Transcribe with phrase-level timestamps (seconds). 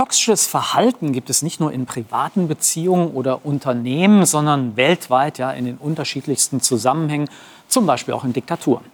[0.00, 5.66] Toxisches Verhalten gibt es nicht nur in privaten Beziehungen oder Unternehmen, sondern weltweit ja in
[5.66, 7.28] den unterschiedlichsten Zusammenhängen,
[7.68, 8.86] zum Beispiel auch in Diktaturen.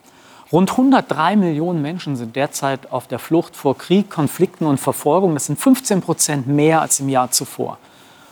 [0.51, 5.35] Rund 103 Millionen Menschen sind derzeit auf der Flucht vor Krieg, Konflikten und Verfolgung.
[5.35, 7.79] Das sind 15 Prozent mehr als im Jahr zuvor.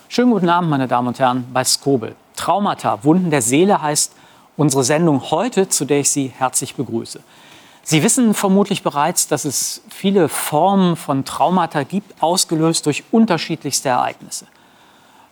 [0.08, 2.16] Schönen guten Abend, meine Damen und Herren, bei Skobel.
[2.34, 4.14] Traumata, Wunden der Seele heißt
[4.56, 7.20] unsere Sendung heute, zu der ich Sie herzlich begrüße.
[7.86, 14.46] Sie wissen vermutlich bereits, dass es viele Formen von Traumata gibt, ausgelöst durch unterschiedlichste Ereignisse.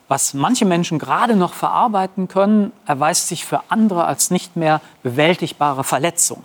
[0.07, 5.83] Was manche Menschen gerade noch verarbeiten können, erweist sich für andere als nicht mehr bewältigbare
[5.83, 6.45] Verletzung.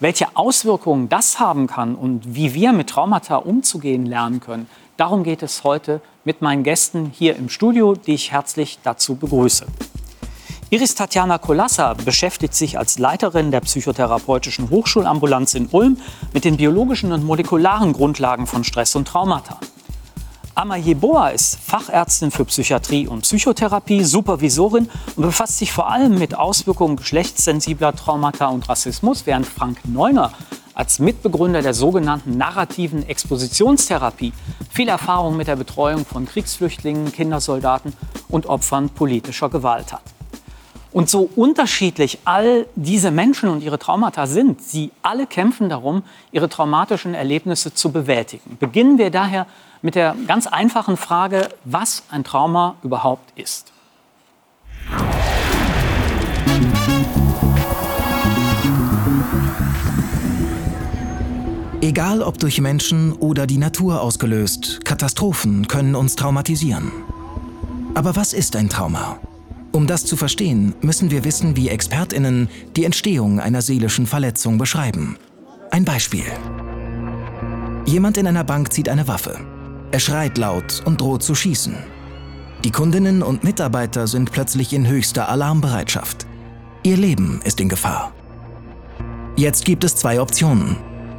[0.00, 5.42] Welche Auswirkungen das haben kann und wie wir mit Traumata umzugehen lernen können, darum geht
[5.42, 9.66] es heute mit meinen Gästen hier im Studio, die ich herzlich dazu begrüße.
[10.72, 15.98] Iris Tatjana Kolassa beschäftigt sich als Leiterin der psychotherapeutischen Hochschulambulanz in Ulm
[16.32, 19.60] mit den biologischen und molekularen Grundlagen von Stress und Traumata.
[20.54, 26.34] Amma Jeboa ist Fachärztin für Psychiatrie und Psychotherapie, Supervisorin und befasst sich vor allem mit
[26.34, 30.32] Auswirkungen geschlechtssensibler Traumata und Rassismus, während Frank Neuner
[30.72, 34.32] als Mitbegründer der sogenannten narrativen Expositionstherapie
[34.70, 37.92] viel Erfahrung mit der Betreuung von Kriegsflüchtlingen, Kindersoldaten
[38.30, 40.00] und Opfern politischer Gewalt hat.
[40.92, 46.48] Und so unterschiedlich all diese Menschen und ihre Traumata sind, sie alle kämpfen darum, ihre
[46.50, 48.58] traumatischen Erlebnisse zu bewältigen.
[48.60, 49.46] Beginnen wir daher
[49.80, 53.72] mit der ganz einfachen Frage, was ein Trauma überhaupt ist.
[61.80, 66.92] Egal ob durch Menschen oder die Natur ausgelöst, Katastrophen können uns traumatisieren.
[67.94, 69.18] Aber was ist ein Trauma?
[69.72, 75.16] Um das zu verstehen, müssen wir wissen, wie Expertinnen die Entstehung einer seelischen Verletzung beschreiben.
[75.70, 76.24] Ein Beispiel.
[77.86, 79.40] Jemand in einer Bank zieht eine Waffe.
[79.90, 81.74] Er schreit laut und droht zu schießen.
[82.64, 86.26] Die Kundinnen und Mitarbeiter sind plötzlich in höchster Alarmbereitschaft.
[86.82, 88.12] Ihr Leben ist in Gefahr.
[89.36, 90.76] Jetzt gibt es zwei Optionen.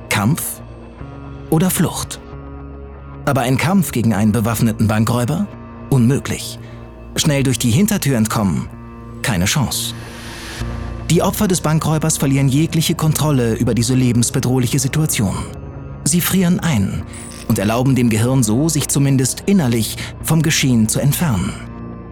[0.10, 0.62] Kampf
[1.50, 2.20] oder Flucht.
[3.26, 5.48] Aber ein Kampf gegen einen bewaffneten Bankräuber?
[5.90, 6.60] Unmöglich.
[7.16, 8.68] Schnell durch die Hintertür entkommen?
[9.22, 9.94] Keine Chance.
[11.10, 15.36] Die Opfer des Bankräubers verlieren jegliche Kontrolle über diese lebensbedrohliche Situation.
[16.06, 17.04] Sie frieren ein
[17.48, 21.54] und erlauben dem Gehirn so, sich zumindest innerlich vom Geschehen zu entfernen.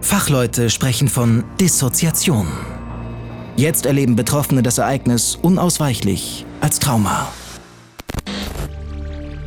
[0.00, 2.46] Fachleute sprechen von Dissoziation.
[3.56, 7.28] Jetzt erleben Betroffene das Ereignis unausweichlich als Trauma.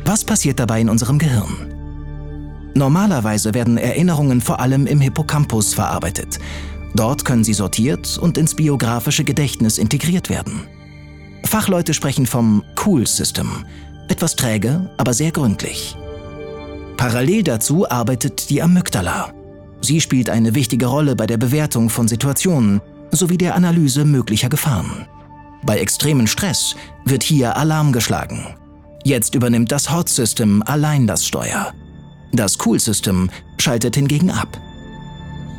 [0.04, 1.75] Was passiert dabei in unserem Gehirn?
[2.76, 6.38] Normalerweise werden Erinnerungen vor allem im Hippocampus verarbeitet.
[6.94, 10.60] Dort können sie sortiert und ins biografische Gedächtnis integriert werden.
[11.42, 13.64] Fachleute sprechen vom Cool System.
[14.08, 15.96] Etwas träge, aber sehr gründlich.
[16.98, 19.32] Parallel dazu arbeitet die Amygdala.
[19.80, 25.06] Sie spielt eine wichtige Rolle bei der Bewertung von Situationen sowie der Analyse möglicher Gefahren.
[25.64, 26.76] Bei extremen Stress
[27.06, 28.54] wird hier Alarm geschlagen.
[29.02, 31.72] Jetzt übernimmt das Hot System allein das Steuer.
[32.32, 34.60] Das Cool System schaltet hingegen ab.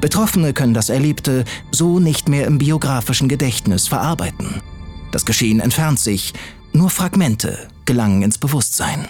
[0.01, 4.61] Betroffene können das Erlebte so nicht mehr im biografischen Gedächtnis verarbeiten.
[5.11, 6.33] Das Geschehen entfernt sich,
[6.73, 9.07] nur Fragmente gelangen ins Bewusstsein.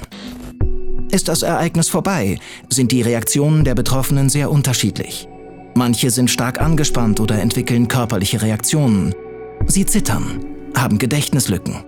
[1.12, 5.28] Ist das Ereignis vorbei, sind die Reaktionen der Betroffenen sehr unterschiedlich.
[5.76, 9.14] Manche sind stark angespannt oder entwickeln körperliche Reaktionen.
[9.68, 10.44] Sie zittern,
[10.76, 11.84] haben Gedächtnislücken.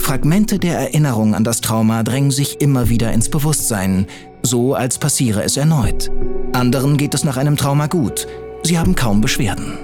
[0.00, 4.06] Fragmente der Erinnerung an das Trauma drängen sich immer wieder ins Bewusstsein,
[4.42, 6.10] so als passiere es erneut.
[6.52, 8.26] Anderen geht es nach einem Trauma gut.
[8.64, 9.74] Sie haben kaum Beschwerden.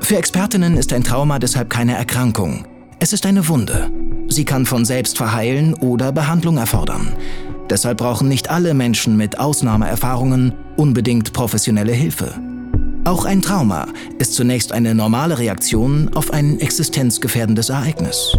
[0.00, 2.66] Für Expertinnen ist ein Trauma deshalb keine Erkrankung.
[2.98, 3.90] Es ist eine Wunde.
[4.28, 7.14] Sie kann von selbst verheilen oder Behandlung erfordern.
[7.70, 12.34] Deshalb brauchen nicht alle Menschen mit Ausnahmeerfahrungen unbedingt professionelle Hilfe.
[13.04, 13.86] Auch ein Trauma
[14.18, 18.36] ist zunächst eine normale Reaktion auf ein existenzgefährdendes Ereignis.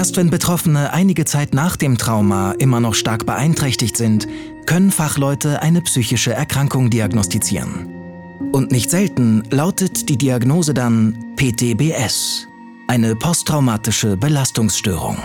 [0.00, 4.26] Erst wenn Betroffene einige Zeit nach dem Trauma immer noch stark beeinträchtigt sind,
[4.64, 7.90] können Fachleute eine psychische Erkrankung diagnostizieren.
[8.50, 12.48] Und nicht selten lautet die Diagnose dann PTBS,
[12.86, 15.18] eine posttraumatische Belastungsstörung.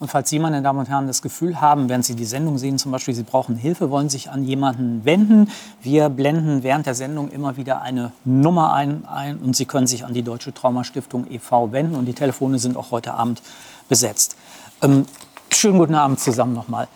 [0.00, 2.78] Und falls Sie, meine Damen und Herren, das Gefühl haben, während Sie die Sendung sehen,
[2.78, 5.50] zum Beispiel, Sie brauchen Hilfe, wollen sich an jemanden wenden,
[5.82, 10.04] wir blenden während der Sendung immer wieder eine Nummer ein, ein und Sie können sich
[10.04, 11.72] an die Deutsche Traumastiftung e.V.
[11.72, 13.42] wenden und die Telefone sind auch heute Abend
[13.88, 14.36] besetzt.
[14.82, 15.04] Ähm,
[15.50, 16.86] schönen guten Abend zusammen nochmal.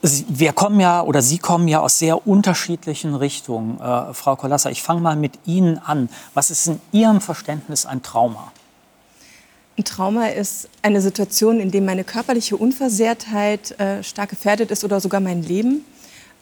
[0.00, 3.80] Wir kommen ja oder Sie kommen ja aus sehr unterschiedlichen Richtungen.
[3.80, 6.08] Äh, Frau Kolassa, ich fange mal mit Ihnen an.
[6.34, 8.51] Was ist in Ihrem Verständnis ein Trauma?
[9.78, 15.00] Ein Trauma ist eine Situation, in der meine körperliche Unversehrtheit äh, stark gefährdet ist oder
[15.00, 15.84] sogar mein Leben.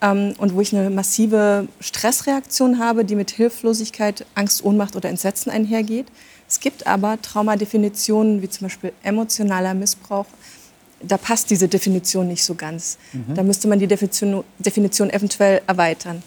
[0.02, 5.50] Ähm, und wo ich eine massive Stressreaktion habe, die mit Hilflosigkeit, Angst, Ohnmacht oder Entsetzen
[5.50, 6.06] einhergeht.
[6.48, 10.26] Es gibt aber Traumadefinitionen wie zum Beispiel emotionaler Missbrauch.
[11.00, 12.98] Da passt diese Definition nicht so ganz.
[13.12, 13.34] Mhm.
[13.34, 16.22] Da müsste man die Definition, Definition eventuell erweitern.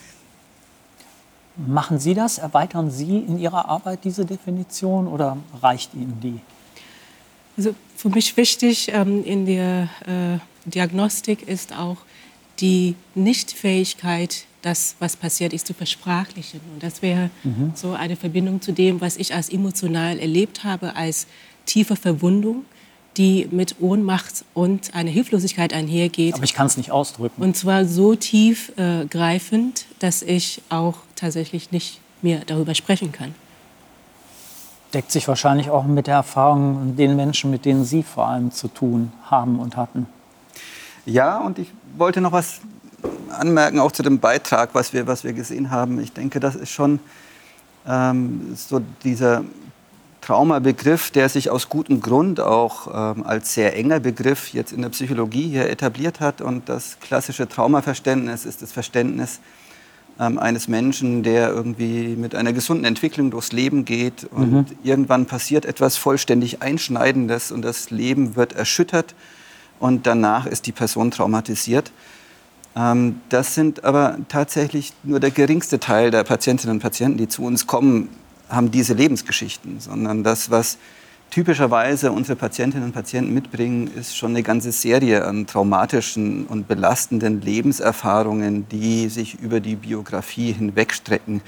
[1.57, 2.37] Machen Sie das?
[2.37, 6.39] Erweitern Sie in Ihrer Arbeit diese Definition oder reicht Ihnen die?
[7.57, 11.97] Also für mich wichtig ähm, in der äh, Diagnostik ist auch
[12.59, 16.61] die Nichtfähigkeit, das, was passiert ist, zu versprachlichen.
[16.73, 17.73] Und das wäre mhm.
[17.75, 21.27] so eine Verbindung zu dem, was ich als emotional erlebt habe, als
[21.65, 22.65] tiefe Verwundung,
[23.17, 26.33] die mit Ohnmacht und einer Hilflosigkeit einhergeht.
[26.33, 27.41] Aber ich kann es nicht ausdrücken.
[27.41, 33.35] Und zwar so tiefgreifend, äh, dass ich auch tatsächlich nicht mehr darüber sprechen kann
[34.93, 38.67] deckt sich wahrscheinlich auch mit der Erfahrung den Menschen, mit denen Sie vor allem zu
[38.67, 40.07] tun haben und hatten.
[41.05, 42.61] Ja, und ich wollte noch was
[43.29, 45.99] anmerken, auch zu dem Beitrag, was wir, was wir gesehen haben.
[45.99, 46.99] Ich denke, das ist schon
[47.87, 49.43] ähm, so dieser
[50.21, 54.89] Traumabegriff, der sich aus gutem Grund auch ähm, als sehr enger Begriff jetzt in der
[54.89, 56.41] Psychologie hier etabliert hat.
[56.41, 59.39] Und das klassische Traumaverständnis ist das Verständnis,
[60.19, 64.65] ähm, eines Menschen, der irgendwie mit einer gesunden Entwicklung durchs Leben geht und mhm.
[64.83, 69.15] irgendwann passiert etwas vollständig Einschneidendes und das Leben wird erschüttert
[69.79, 71.91] und danach ist die Person traumatisiert.
[72.75, 77.43] Ähm, das sind aber tatsächlich nur der geringste Teil der Patientinnen und Patienten, die zu
[77.43, 78.09] uns kommen,
[78.49, 80.77] haben diese Lebensgeschichten, sondern das, was
[81.33, 87.41] typischerweise unsere Patientinnen und Patienten mitbringen, ist schon eine ganze Serie an traumatischen und belastenden
[87.41, 91.41] Lebenserfahrungen, die sich über die Biografie hinwegstrecken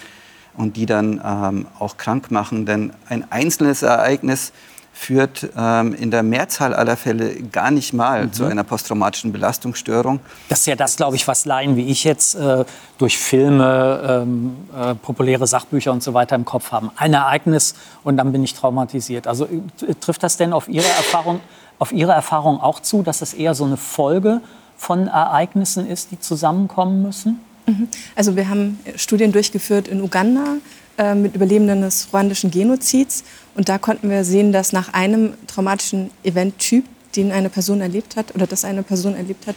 [0.55, 2.65] und die dann ähm, auch krank machen.
[2.65, 4.53] Denn ein einzelnes Ereignis
[4.95, 8.33] führt ähm, in der Mehrzahl aller Fälle gar nicht mal mhm.
[8.33, 10.21] zu einer posttraumatischen Belastungsstörung.
[10.47, 12.63] Das ist ja das, glaube ich, was Laien wie ich jetzt äh,
[12.97, 16.91] durch Filme, ähm, äh, populäre Sachbücher und so weiter im Kopf haben.
[16.95, 17.75] Ein Ereignis
[18.05, 19.27] und dann bin ich traumatisiert.
[19.27, 21.41] Also äh, trifft das denn auf Ihre Erfahrung,
[21.77, 24.39] auf Ihre Erfahrung auch zu, dass es eher so eine Folge
[24.77, 27.41] von Ereignissen ist, die zusammenkommen müssen?
[27.67, 27.89] Mhm.
[28.15, 30.55] Also wir haben Studien durchgeführt in Uganda,
[30.97, 33.23] äh, mit Überlebenden des ruandischen Genozids.
[33.55, 38.35] Und da konnten wir sehen, dass nach einem traumatischen Eventtyp, den eine Person erlebt hat
[38.35, 39.55] oder das eine Person erlebt hat,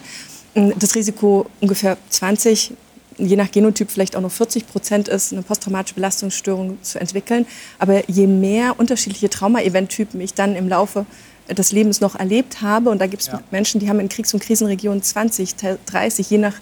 [0.54, 2.72] das Risiko ungefähr 20,
[3.18, 7.46] je nach Genotyp vielleicht auch noch 40 Prozent ist, eine posttraumatische Belastungsstörung zu entwickeln.
[7.78, 11.06] Aber je mehr unterschiedliche Trauma-Eventtypen ich dann im Laufe
[11.48, 13.40] des Lebens noch erlebt habe, und da gibt es ja.
[13.50, 15.54] Menschen, die haben in Kriegs- und Krisenregionen 20,
[15.86, 16.54] 30, je nach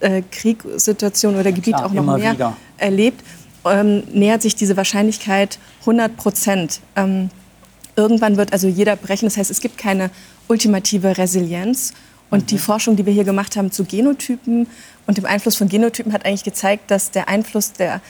[0.00, 2.56] äh, Kriegssituation oder Gebiet Klar, auch noch mehr wieder.
[2.76, 3.22] erlebt,
[3.64, 6.80] ähm, nähert sich diese Wahrscheinlichkeit 100 Prozent.
[6.96, 7.30] Ähm,
[7.96, 9.26] irgendwann wird also jeder brechen.
[9.26, 10.10] Das heißt, es gibt keine
[10.48, 11.92] ultimative Resilienz.
[12.30, 12.46] Und mhm.
[12.46, 14.66] die Forschung, die wir hier gemacht haben zu Genotypen
[15.06, 18.00] und dem Einfluss von Genotypen, hat eigentlich gezeigt, dass der Einfluss der,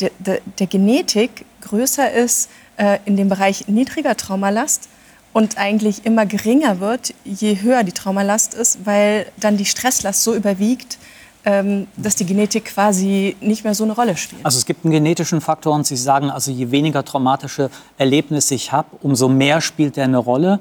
[0.00, 4.88] der, der, der Genetik größer ist äh, in dem Bereich niedriger Traumalast
[5.32, 10.34] und eigentlich immer geringer wird, je höher die Traumalast ist, weil dann die Stresslast so
[10.34, 10.98] überwiegt,
[11.44, 14.44] dass die Genetik quasi nicht mehr so eine Rolle spielt.
[14.44, 17.68] Also es gibt einen genetischen Faktor und Sie sagen, also je weniger traumatische
[17.98, 20.58] Erlebnisse ich habe, umso mehr spielt der eine Rolle.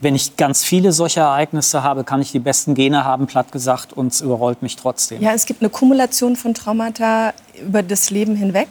[0.00, 3.92] Wenn ich ganz viele solcher Ereignisse habe, kann ich die besten Gene haben, platt gesagt,
[3.92, 5.22] und es überrollt mich trotzdem.
[5.22, 7.32] Ja, es gibt eine Kumulation von Traumata
[7.64, 8.68] über das Leben hinweg.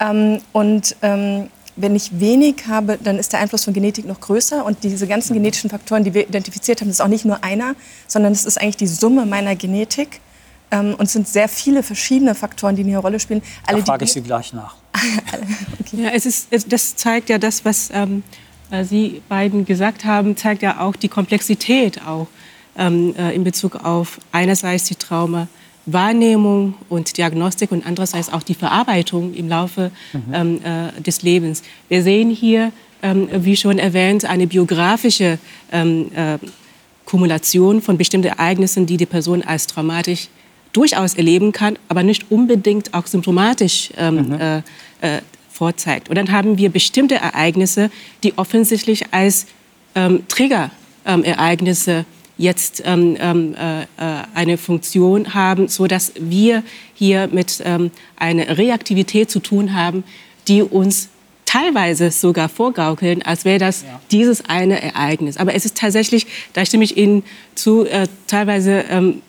[0.00, 4.64] Ähm, und ähm, wenn ich wenig habe, dann ist der Einfluss von Genetik noch größer.
[4.64, 7.74] Und diese ganzen genetischen Faktoren, die wir identifiziert haben, das ist auch nicht nur einer,
[8.06, 10.20] sondern es ist eigentlich die Summe meiner Genetik.
[10.74, 13.42] Ähm, und es sind sehr viele verschiedene Faktoren, die eine Rolle spielen.
[13.66, 14.74] Alle, da frage ich Sie gleich nach.
[15.80, 16.02] okay.
[16.02, 18.22] ja, es ist, das zeigt ja das, was ähm,
[18.70, 22.26] äh, Sie beiden gesagt haben, zeigt ja auch die Komplexität auch
[22.76, 29.32] ähm, äh, in Bezug auf einerseits die Traumawahrnehmung und Diagnostik und andererseits auch die Verarbeitung
[29.34, 30.34] im Laufe mhm.
[30.34, 31.62] ähm, äh, des Lebens.
[31.88, 35.38] Wir sehen hier, ähm, wie schon erwähnt, eine biografische
[35.70, 36.38] ähm, äh,
[37.04, 40.28] Kumulation von bestimmten Ereignissen, die die Person als traumatisch
[40.74, 44.40] durchaus erleben kann, aber nicht unbedingt auch symptomatisch ähm, mhm.
[44.40, 44.58] äh,
[45.00, 46.10] äh, vorzeigt.
[46.10, 47.90] Und dann haben wir bestimmte Ereignisse,
[48.22, 49.46] die offensichtlich als
[49.94, 52.04] ähm, Triggerereignisse ähm,
[52.36, 53.86] jetzt ähm, ähm äh, äh,
[54.34, 56.64] eine Funktion haben, so dass wir
[56.94, 60.02] hier mit ähm, einer Reaktivität zu tun haben,
[60.48, 61.08] die uns
[61.44, 64.00] teilweise sogar vorgaukeln, als wäre das ja.
[64.10, 65.36] dieses eine Ereignis.
[65.36, 67.22] Aber es ist tatsächlich, da stimme ich Ihnen
[67.54, 69.22] zu, äh, teilweise ähm,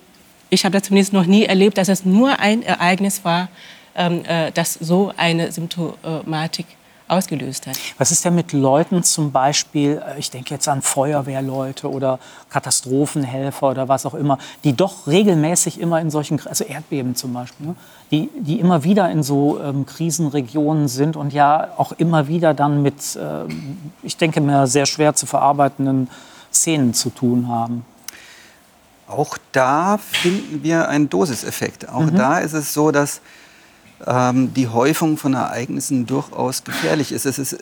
[0.55, 3.49] ich habe das zumindest noch nie erlebt, dass es nur ein Ereignis war,
[3.95, 6.65] ähm, äh, das so eine Symptomatik
[7.07, 7.77] ausgelöst hat.
[7.97, 12.19] Was ist denn mit Leuten zum Beispiel, äh, ich denke jetzt an Feuerwehrleute oder
[12.49, 17.67] Katastrophenhelfer oder was auch immer, die doch regelmäßig immer in solchen, also Erdbeben zum Beispiel,
[17.67, 17.75] ne,
[18.11, 22.81] die, die immer wieder in so ähm, Krisenregionen sind und ja auch immer wieder dann
[22.81, 23.45] mit, äh,
[24.01, 26.09] ich denke mir, sehr schwer zu verarbeitenden
[26.51, 27.85] Szenen zu tun haben?
[29.07, 31.89] Auch da finden wir einen Dosiseffekt.
[31.89, 32.15] Auch mhm.
[32.15, 33.21] da ist es so, dass
[34.05, 37.25] ähm, die Häufung von Ereignissen durchaus gefährlich ist.
[37.25, 37.57] Es ist äh,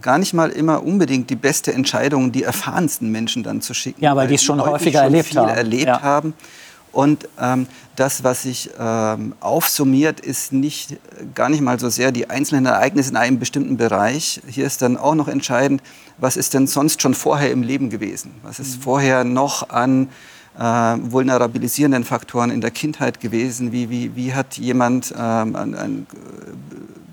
[0.00, 4.02] gar nicht mal immer unbedingt die beste Entscheidung, die erfahrensten Menschen dann zu schicken.
[4.02, 5.48] Ja, weil, weil die es schon häufiger schon erlebt viel haben.
[5.48, 6.02] erlebt ja.
[6.02, 6.34] haben.
[6.92, 10.96] Und ähm, das, was sich ähm, aufsummiert, ist nicht,
[11.34, 14.40] gar nicht mal so sehr die einzelnen Ereignisse in einem bestimmten Bereich.
[14.48, 15.82] Hier ist dann auch noch entscheidend,
[16.18, 18.32] was ist denn sonst schon vorher im Leben gewesen?
[18.42, 18.82] Was ist mhm.
[18.82, 20.08] vorher noch an
[20.60, 20.64] äh,
[21.10, 23.72] vulnerabilisierenden Faktoren in der Kindheit gewesen?
[23.72, 26.06] Wie, wie, wie hat jemand ähm, an, an,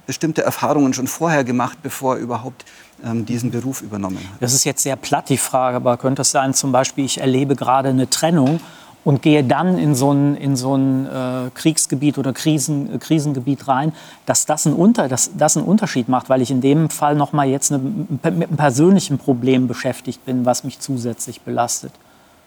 [0.05, 2.65] bestimmte Erfahrungen schon vorher gemacht, bevor er überhaupt
[3.03, 4.41] ähm, diesen Beruf übernommen hat?
[4.41, 7.55] Das ist jetzt sehr platt die Frage, aber könnte es sein, zum Beispiel, ich erlebe
[7.55, 8.59] gerade eine Trennung
[9.05, 13.69] und gehe dann in so ein, in so ein äh, Kriegsgebiet oder Krisen, äh, Krisengebiet
[13.69, 13.93] rein,
[14.25, 17.31] dass das, ein Unter, dass das einen Unterschied macht, weil ich in dem Fall noch
[17.31, 21.93] mal jetzt eine, mit einem persönlichen Problem beschäftigt bin, was mich zusätzlich belastet.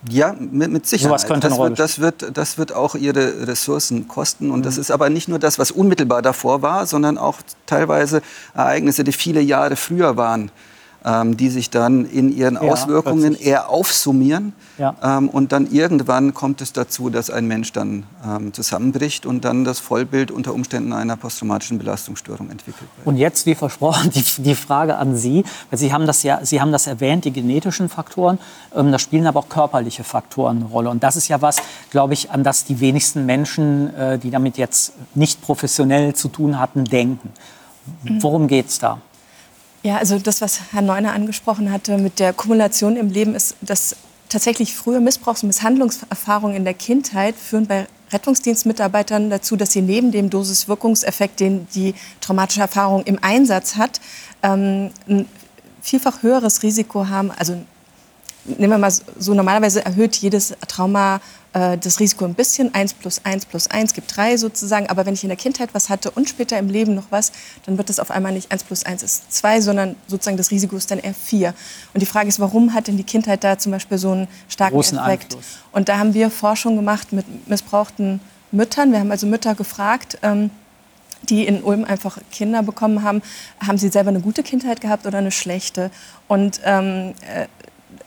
[0.08, 1.20] Ja, mit, mit Sicherheit.
[1.20, 4.50] So könnte das, wird, das, wird, das wird auch ihre Ressourcen kosten.
[4.50, 4.64] Und mhm.
[4.64, 8.22] das ist aber nicht nur das, was unmittelbar davor war, sondern auch teilweise
[8.54, 10.50] Ereignisse, die viele Jahre früher waren
[11.04, 13.46] ähm, die sich dann in ihren ja, Auswirkungen plötzlich.
[13.46, 14.52] eher aufsummieren.
[14.78, 14.94] Ja.
[15.02, 19.64] Ähm, und dann irgendwann kommt es dazu, dass ein Mensch dann ähm, zusammenbricht und dann
[19.64, 23.06] das Vollbild unter Umständen einer posttraumatischen Belastungsstörung entwickelt wird.
[23.06, 25.44] Und jetzt, wie versprochen, die, die Frage an Sie.
[25.70, 28.38] Weil Sie haben das ja, Sie haben das erwähnt, die genetischen Faktoren.
[28.74, 30.90] Ähm, da spielen aber auch körperliche Faktoren eine Rolle.
[30.90, 31.56] Und das ist ja was,
[31.90, 36.58] glaube ich, an das die wenigsten Menschen, äh, die damit jetzt nicht professionell zu tun
[36.58, 37.30] hatten, denken.
[38.20, 38.98] Worum geht es da?
[39.82, 43.96] Ja, also das, was Herr Neuner angesprochen hatte mit der Kumulation im Leben, ist, dass
[44.28, 50.12] tatsächlich frühe Missbrauchs- und Misshandlungserfahrungen in der Kindheit führen bei Rettungsdienstmitarbeitern dazu, dass sie neben
[50.12, 54.00] dem Dosiswirkungseffekt, den die traumatische Erfahrung im Einsatz hat,
[54.42, 55.26] ähm, ein
[55.80, 57.56] vielfach höheres Risiko haben, also
[58.44, 61.20] nehmen wir mal so, normalerweise erhöht jedes Trauma
[61.52, 62.74] äh, das Risiko ein bisschen.
[62.74, 64.88] 1 plus 1 plus 1 gibt 3 sozusagen.
[64.88, 67.32] Aber wenn ich in der Kindheit was hatte und später im Leben noch was,
[67.66, 70.76] dann wird das auf einmal nicht 1 plus 1 ist 2, sondern sozusagen das Risiko
[70.76, 71.54] ist dann eher 4.
[71.94, 74.74] Und die Frage ist, warum hat denn die Kindheit da zum Beispiel so einen starken
[74.74, 75.34] Großen Effekt?
[75.34, 75.58] Einfluss.
[75.72, 78.20] Und da haben wir Forschung gemacht mit missbrauchten
[78.52, 78.92] Müttern.
[78.92, 80.50] Wir haben also Mütter gefragt, ähm,
[81.28, 83.22] die in Ulm einfach Kinder bekommen haben,
[83.64, 85.90] haben sie selber eine gute Kindheit gehabt oder eine schlechte?
[86.28, 87.46] Und ähm, äh,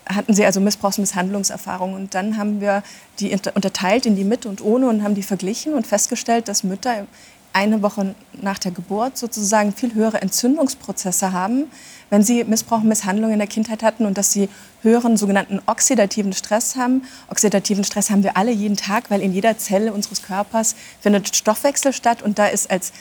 [0.08, 1.96] hatten sie also Missbrauchs- und Misshandlungserfahrungen.
[1.96, 2.84] Und dann haben wir
[3.20, 7.08] die unterteilt in die mit und ohne und haben die verglichen und festgestellt, dass Mütter
[7.54, 11.66] eine Woche nach der Geburt sozusagen viel höhere Entzündungsprozesse haben,
[12.10, 14.50] wenn sie Missbrauch und Misshandlung in der Kindheit hatten und dass sie
[14.82, 17.04] höheren sogenannten oxidativen Stress haben.
[17.30, 21.94] Oxidativen Stress haben wir alle jeden Tag, weil in jeder Zelle unseres Körpers findet Stoffwechsel
[21.94, 22.92] statt und da ist als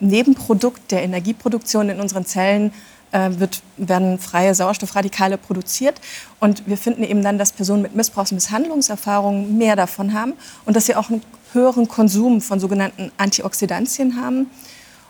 [0.00, 2.72] Nebenprodukt der Energieproduktion in unseren Zellen
[3.12, 6.00] wird, werden freie Sauerstoffradikale produziert.
[6.38, 10.76] Und wir finden eben dann, dass Personen mit Missbrauchs- und Misshandlungserfahrungen mehr davon haben und
[10.76, 14.50] dass sie auch einen höheren Konsum von sogenannten Antioxidantien haben.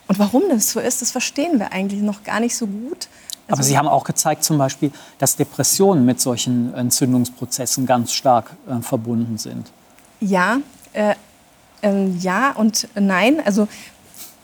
[0.09, 3.09] Und warum das so ist, das verstehen wir eigentlich noch gar nicht so gut.
[3.47, 8.51] Also Aber Sie haben auch gezeigt zum Beispiel, dass Depressionen mit solchen Entzündungsprozessen ganz stark
[8.69, 9.71] äh, verbunden sind.
[10.21, 10.59] Ja,
[10.93, 11.15] äh,
[11.83, 13.41] äh, ja und nein.
[13.45, 13.69] Also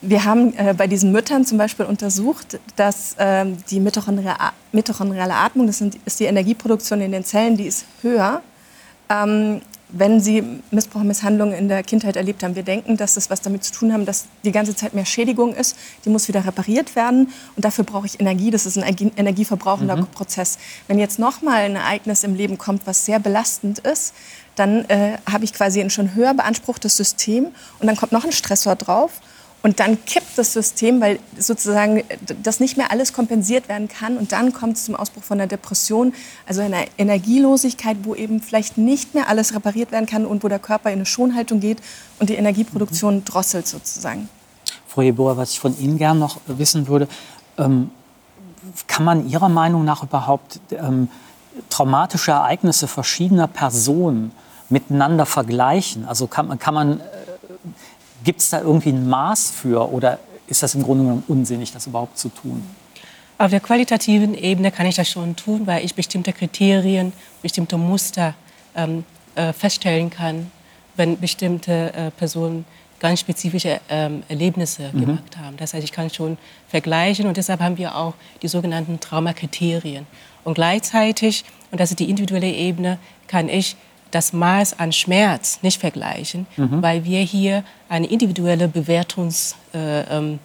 [0.03, 5.79] wir haben äh, bei diesen Müttern zum Beispiel untersucht, dass ähm, die mitochondriale Atmung, das
[5.79, 8.43] sind, ist die Energieproduktion in den Zellen, die ist höher,
[9.09, 12.57] ähm, wenn sie Missbrauch und Misshandlungen in der Kindheit erlebt haben.
[12.57, 15.55] Wir denken, dass das was damit zu tun haben, dass die ganze Zeit mehr Schädigung
[15.55, 15.76] ist.
[16.05, 18.50] Die muss wieder repariert werden und dafür brauche ich Energie.
[18.50, 20.07] Das ist ein energieverbrauchender mhm.
[20.09, 20.59] Prozess.
[20.88, 24.12] Wenn jetzt noch mal ein Ereignis im Leben kommt, was sehr belastend ist,
[24.57, 27.47] dann äh, habe ich quasi ein schon höher beanspruchtes System
[27.79, 29.12] und dann kommt noch ein Stressor drauf
[29.67, 32.05] und dann kippt das System, weil sozusagen
[32.41, 34.17] das nicht mehr alles kompensiert werden kann.
[34.17, 36.15] Und dann kommt es zum Ausbruch von einer Depression,
[36.47, 40.61] also einer Energielosigkeit, wo eben vielleicht nicht mehr alles repariert werden kann und wo der
[40.61, 41.79] Körper in eine Schonhaltung geht
[42.21, 44.29] und die Energieproduktion drosselt sozusagen.
[44.87, 47.09] Frau Jeboa, was ich von Ihnen gerne noch wissen würde,
[47.59, 47.91] ähm,
[48.87, 51.09] kann man Ihrer Meinung nach überhaupt ähm,
[51.71, 54.31] traumatische Ereignisse verschiedener Personen
[54.69, 56.05] miteinander vergleichen?
[56.05, 57.01] Also kann, kann man
[58.26, 60.18] Gibt es da irgendwie ein Maß für oder
[60.49, 62.61] ist das im Grunde genommen unsinnig, das überhaupt zu tun?
[63.38, 68.35] Auf der qualitativen Ebene kann ich das schon tun, weil ich bestimmte Kriterien, bestimmte Muster
[68.75, 69.04] ähm,
[69.37, 70.50] äh, feststellen kann,
[70.97, 72.64] wenn bestimmte äh, Personen
[72.99, 75.00] ganz spezifische ähm, Erlebnisse mhm.
[75.02, 75.56] gemacht haben.
[75.56, 80.04] Das heißt, ich kann schon vergleichen und deshalb haben wir auch die sogenannten Traumakriterien.
[80.42, 83.76] Und gleichzeitig, und das ist die individuelle Ebene, kann ich
[84.17, 86.83] das Maß an Schmerz nicht vergleichen, mhm.
[86.83, 90.39] weil wir hier eine individuelle Bewertungs äh, ähm,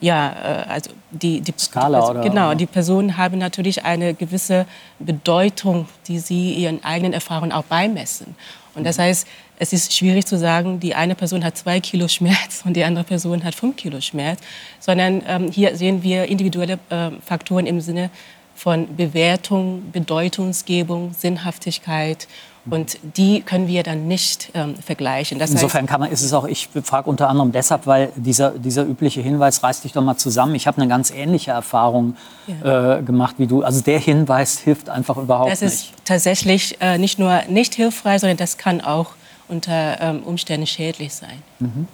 [0.00, 4.64] ja, äh, also die, die Skala oder genau die Personen haben natürlich eine gewisse
[5.00, 8.36] Bedeutung, die sie ihren eigenen Erfahrungen auch beimessen.
[8.76, 9.26] Und das heißt,
[9.58, 13.04] es ist schwierig zu sagen, die eine Person hat zwei Kilo Schmerz und die andere
[13.04, 14.40] Person hat fünf Kilo Schmerz,
[14.78, 18.08] sondern ähm, hier sehen wir individuelle äh, Faktoren im Sinne
[18.54, 22.28] von Bewertung, Bedeutungsgebung, Sinnhaftigkeit
[22.68, 25.38] und die können wir dann nicht ähm, vergleichen.
[25.38, 28.84] Das Insofern kann man, ist es auch, ich frage unter anderem deshalb, weil dieser, dieser
[28.84, 30.54] übliche Hinweis, reiß dich doch mal zusammen.
[30.54, 32.98] Ich habe eine ganz ähnliche Erfahrung ja.
[32.98, 33.62] äh, gemacht wie du.
[33.62, 35.62] Also der Hinweis hilft einfach überhaupt nicht.
[35.62, 39.12] Das ist tatsächlich äh, nicht nur nicht hilfreich, sondern das kann auch
[39.48, 41.42] unter ähm, Umständen schädlich sein.
[41.60, 41.88] Mhm.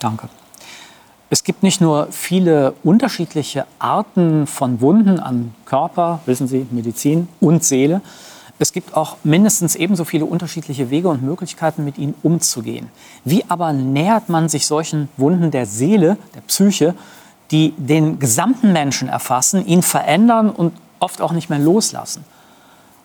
[0.00, 0.28] Danke.
[1.30, 7.64] Es gibt nicht nur viele unterschiedliche Arten von Wunden an Körper, wissen Sie, Medizin und
[7.64, 8.02] Seele,
[8.58, 12.88] es gibt auch mindestens ebenso viele unterschiedliche Wege und Möglichkeiten, mit ihnen umzugehen.
[13.24, 16.94] Wie aber nähert man sich solchen Wunden der Seele, der Psyche,
[17.50, 22.24] die den gesamten Menschen erfassen, ihn verändern und oft auch nicht mehr loslassen?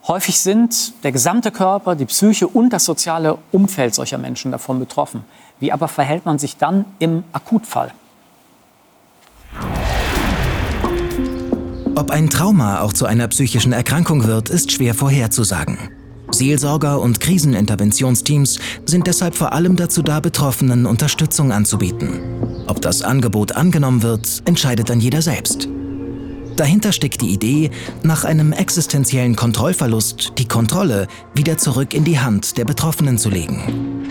[0.07, 5.25] Häufig sind der gesamte Körper, die Psyche und das soziale Umfeld solcher Menschen davon betroffen.
[5.59, 7.93] Wie aber verhält man sich dann im Akutfall?
[11.97, 15.79] Ob ein Trauma auch zu einer psychischen Erkrankung wird, ist schwer vorherzusagen.
[16.29, 22.19] Seelsorger und Kriseninterventionsteams sind deshalb vor allem dazu da, Betroffenen Unterstützung anzubieten.
[22.67, 25.69] Ob das Angebot angenommen wird, entscheidet dann jeder selbst.
[26.55, 27.71] Dahinter steckt die Idee,
[28.03, 34.03] nach einem existenziellen Kontrollverlust die Kontrolle wieder zurück in die Hand der Betroffenen zu legen.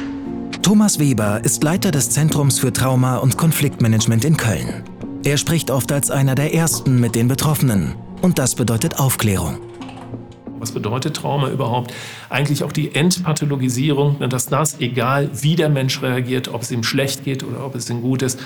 [0.60, 4.82] Thomas Weber ist Leiter des Zentrums für Trauma- und Konfliktmanagement in Köln.
[5.26, 7.96] Er spricht oft als einer der Ersten mit den Betroffenen.
[8.22, 9.58] Und das bedeutet Aufklärung.
[10.60, 11.92] Was bedeutet Trauma überhaupt?
[12.30, 17.24] Eigentlich auch die Entpathologisierung, dass das, egal wie der Mensch reagiert, ob es ihm schlecht
[17.24, 18.38] geht oder ob es ihm gut ist,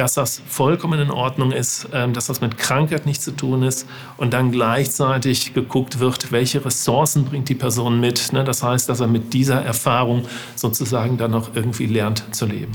[0.00, 3.86] dass das vollkommen in Ordnung ist, ähm, dass das mit Krankheit nichts zu tun ist
[4.16, 8.32] und dann gleichzeitig geguckt wird, welche Ressourcen bringt die Person mit.
[8.32, 8.42] Ne?
[8.42, 10.24] Das heißt, dass er mit dieser Erfahrung
[10.56, 12.72] sozusagen dann auch irgendwie lernt zu leben.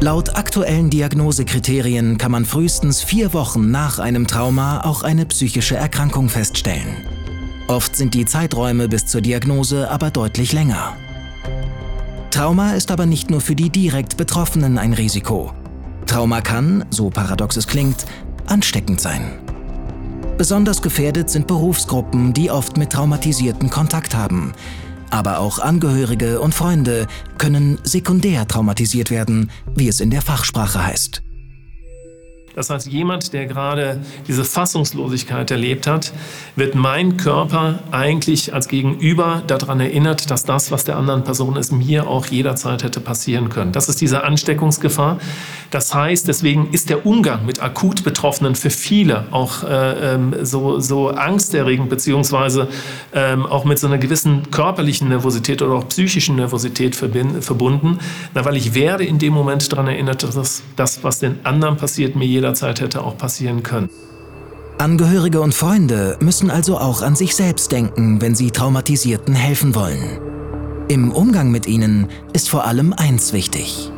[0.00, 6.30] Laut aktuellen Diagnosekriterien kann man frühestens vier Wochen nach einem Trauma auch eine psychische Erkrankung
[6.30, 6.96] feststellen.
[7.68, 10.96] Oft sind die Zeiträume bis zur Diagnose aber deutlich länger.
[12.30, 15.52] Trauma ist aber nicht nur für die direkt Betroffenen ein Risiko.
[16.06, 18.06] Trauma kann, so paradox es klingt,
[18.46, 19.38] ansteckend sein.
[20.36, 24.52] Besonders gefährdet sind Berufsgruppen, die oft mit Traumatisierten Kontakt haben.
[25.10, 27.06] Aber auch Angehörige und Freunde
[27.38, 31.22] können sekundär traumatisiert werden, wie es in der Fachsprache heißt.
[32.54, 36.12] Das heißt, jemand, der gerade diese Fassungslosigkeit erlebt hat,
[36.54, 41.72] wird mein Körper eigentlich als Gegenüber daran erinnert, dass das, was der anderen Person ist,
[41.72, 43.72] mir auch jederzeit hätte passieren können.
[43.72, 45.18] Das ist diese Ansteckungsgefahr.
[45.70, 50.78] Das heißt, deswegen ist der Umgang mit akut Betroffenen für viele auch äh, ähm, so,
[50.78, 52.68] so angsterregend, beziehungsweise
[53.12, 57.98] ähm, auch mit so einer gewissen körperlichen Nervosität oder auch psychischen Nervosität verbunden.
[58.34, 62.14] Na, weil ich werde in dem Moment daran erinnert, dass das, was den anderen passiert,
[62.14, 63.88] mir jederzeit jederzeit hätte auch passieren können.
[64.76, 70.18] Angehörige und Freunde müssen also auch an sich selbst denken, wenn sie Traumatisierten helfen wollen.
[70.88, 73.90] Im Umgang mit ihnen ist vor allem eins wichtig.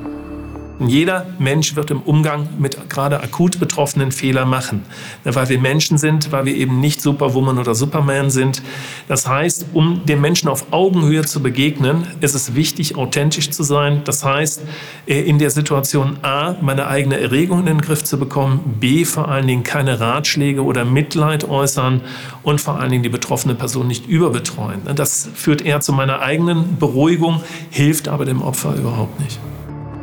[0.79, 4.85] Jeder Mensch wird im Umgang mit gerade akut Betroffenen Fehler machen,
[5.25, 8.63] weil wir Menschen sind, weil wir eben nicht Superwoman oder Superman sind.
[9.09, 14.03] Das heißt, um dem Menschen auf Augenhöhe zu begegnen, ist es wichtig, authentisch zu sein.
[14.05, 14.63] Das heißt,
[15.07, 19.29] äh, in der Situation A, meine eigene Erregung in den Griff zu bekommen, B, vor
[19.29, 22.03] allen Dingen keine Ratschläge oder Mitleid äußern
[22.43, 24.83] und vor allen Dingen die betroffene Person nicht überbetreuen.
[24.95, 29.41] Das führt eher zu meiner eigenen Beruhigung, hilft aber dem Opfer überhaupt nicht.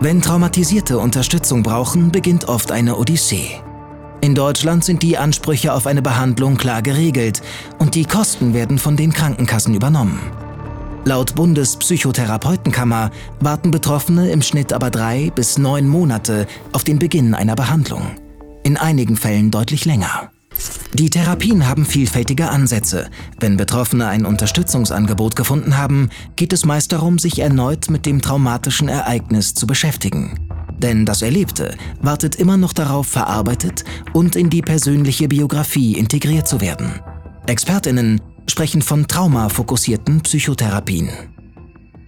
[0.04, 3.62] Wenn Traumatisierte Unterstützung brauchen, beginnt oft eine Odyssee.
[4.20, 7.42] In Deutschland sind die Ansprüche auf eine Behandlung klar geregelt
[7.80, 10.20] und die Kosten werden von den Krankenkassen übernommen.
[11.06, 17.56] Laut Bundespsychotherapeutenkammer warten Betroffene im Schnitt aber drei bis neun Monate auf den Beginn einer
[17.56, 18.02] Behandlung.
[18.64, 20.33] In einigen Fällen deutlich länger.
[20.94, 23.10] Die Therapien haben vielfältige Ansätze.
[23.40, 28.90] Wenn Betroffene ein Unterstützungsangebot gefunden haben, geht es meist darum, sich erneut mit dem traumatischen
[28.90, 30.38] Ereignis zu beschäftigen.
[30.78, 36.62] Denn das Erlebte wartet immer noch darauf, verarbeitet und in die persönliche Biografie integriert zu
[36.62, 37.00] werden.
[37.48, 41.10] Expertinnen sprechen von traumafokussierten Psychotherapien.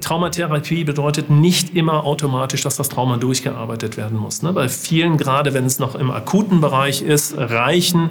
[0.01, 4.41] Traumatherapie bedeutet nicht immer automatisch, dass das Trauma durchgearbeitet werden muss.
[4.41, 4.53] Ne?
[4.53, 8.10] Bei vielen, gerade wenn es noch im akuten Bereich ist, reichen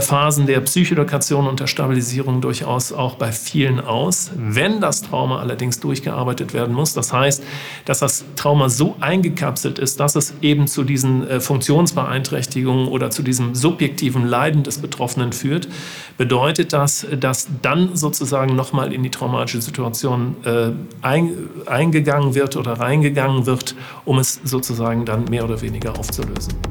[0.00, 4.30] Phasen der Psychoedukation und der Stabilisierung durchaus auch bei vielen aus.
[4.36, 7.42] Wenn das Trauma allerdings durchgearbeitet werden muss, das heißt,
[7.84, 13.22] dass das Trauma so eingekapselt ist, dass es eben zu diesen äh, Funktionsbeeinträchtigungen oder zu
[13.22, 15.68] diesem subjektiven Leiden des Betroffenen führt,
[16.16, 20.70] bedeutet das, dass dann sozusagen nochmal in die traumatische Situation äh,
[21.02, 21.32] ein,
[21.66, 23.74] eingegangen wird oder reingegangen wird,
[24.04, 26.69] um es sozusagen dann mehr oder weniger aufzulösen.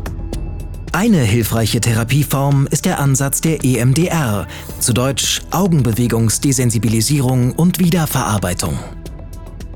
[0.99, 4.45] Eine hilfreiche Therapieform ist der Ansatz der EMDR,
[4.81, 8.77] zu Deutsch Augenbewegungsdesensibilisierung und Wiederverarbeitung.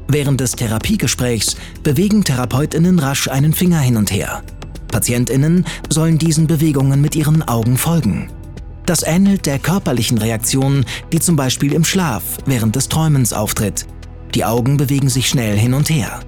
[0.10, 4.44] Während des Therapiegesprächs bewegen Therapeutinnen rasch einen Finger hin und her.
[4.90, 8.30] Patientinnen sollen diesen Bewegungen mit ihren Augen folgen.
[8.86, 10.84] Das ähnelt der körperlichen Reaktion,
[11.14, 13.86] die zum Beispiel im Schlaf während des Träumens auftritt.
[14.36, 16.20] Die Augen bewegen sich schnell hin und her.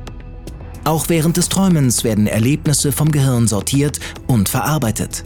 [0.86, 5.26] Auch während des Träumens werden Erlebnisse vom Gehirn sortiert und verarbeitet.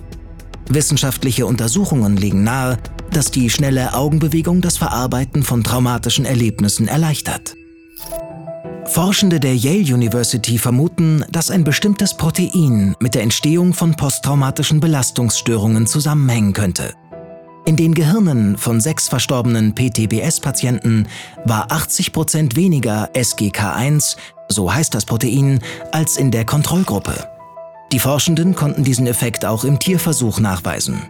[0.69, 2.77] Wissenschaftliche Untersuchungen legen nahe,
[3.11, 7.55] dass die schnelle Augenbewegung das Verarbeiten von traumatischen Erlebnissen erleichtert.
[8.85, 15.87] Forschende der Yale University vermuten, dass ein bestimmtes Protein mit der Entstehung von posttraumatischen Belastungsstörungen
[15.87, 16.93] zusammenhängen könnte.
[17.65, 21.07] In den Gehirnen von sechs verstorbenen PTBS-Patienten
[21.45, 24.15] war 80 Prozent weniger SGK1
[24.49, 27.27] so heißt das Protein, als in der Kontrollgruppe.
[27.91, 31.03] Die Forschenden konnten diesen Effekt auch im Tierversuch nachweisen.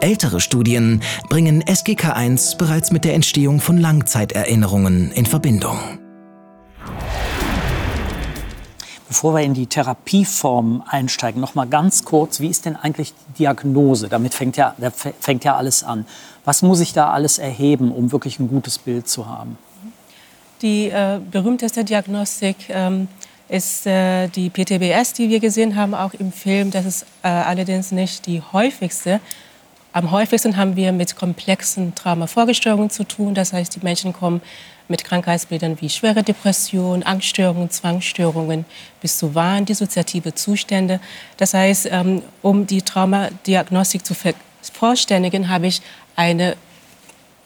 [0.00, 5.78] Ältere Studien bringen SGK1 bereits mit der Entstehung von Langzeiterinnerungen in Verbindung.
[9.08, 13.38] Bevor wir in die Therapieform einsteigen, noch mal ganz kurz, wie ist denn eigentlich die
[13.38, 14.08] Diagnose?
[14.08, 14.74] Damit fängt ja,
[15.18, 16.04] fängt ja alles an.
[16.44, 19.56] Was muss ich da alles erheben, um wirklich ein gutes Bild zu haben?
[20.62, 23.08] Die äh, berühmteste Diagnostik ähm,
[23.48, 26.70] ist äh, die PTBS, die wir gesehen haben, auch im Film.
[26.70, 29.20] Das ist äh, allerdings nicht die häufigste.
[29.92, 33.34] Am häufigsten haben wir mit komplexen Traumafolgestörungen zu tun.
[33.34, 34.42] Das heißt, die Menschen kommen
[34.88, 38.64] mit Krankheitsbildern wie schwere Depression, Angststörungen, Zwangsstörungen
[39.00, 41.00] bis zu Wahn, dissoziative Zustände.
[41.36, 45.82] Das heißt, ähm, um die Traumadiagnostik zu vervollständigen, habe ich
[46.16, 46.56] eine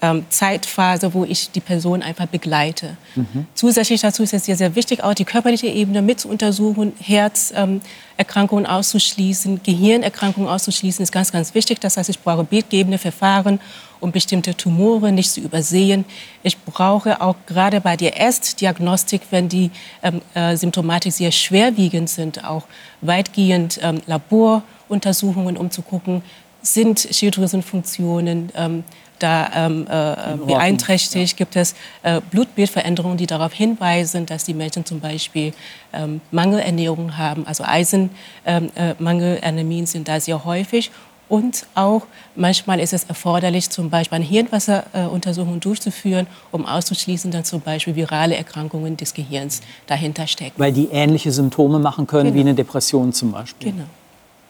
[0.02, 2.96] ähm, Zeitphase, wo ich die Person einfach begleite.
[3.14, 3.46] Mhm.
[3.54, 8.64] Zusätzlich dazu ist es sehr, sehr wichtig, auch die körperliche Ebene mit zu untersuchen, Herzerkrankungen
[8.64, 11.78] ähm, auszuschließen, Gehirnerkrankungen auszuschließen, ist ganz, ganz wichtig.
[11.78, 13.60] Das heißt, ich brauche bildgebende Verfahren,
[14.00, 16.04] um bestimmte Tumore nicht zu übersehen.
[16.42, 19.70] Ich brauche auch gerade bei der Erstdiagnostik, wenn die
[20.02, 22.64] ähm, äh, Symptomatik sehr schwerwiegend sind, auch
[23.02, 26.22] weitgehend ähm, Laboruntersuchungen, um zu gucken,
[26.60, 28.84] sind Schilddrüsenfunktionen ähm,
[29.22, 31.32] da ähm, äh, beeinträchtigt?
[31.32, 31.36] Ja.
[31.36, 35.52] Gibt es äh, Blutbildveränderungen, die darauf hinweisen, dass die Menschen zum Beispiel
[35.92, 37.46] ähm, Mangelernährung haben?
[37.46, 40.90] Also Eisenmangelanämien ähm, äh, sind da sehr häufig.
[41.32, 42.02] Und auch
[42.36, 48.36] manchmal ist es erforderlich, zum Beispiel eine Hirnwasseruntersuchung durchzuführen, um auszuschließen, dass zum Beispiel virale
[48.36, 50.52] Erkrankungen des Gehirns dahinter stecken.
[50.58, 52.34] Weil die ähnliche Symptome machen können genau.
[52.34, 53.72] wie eine Depression zum Beispiel.
[53.72, 53.86] Genau.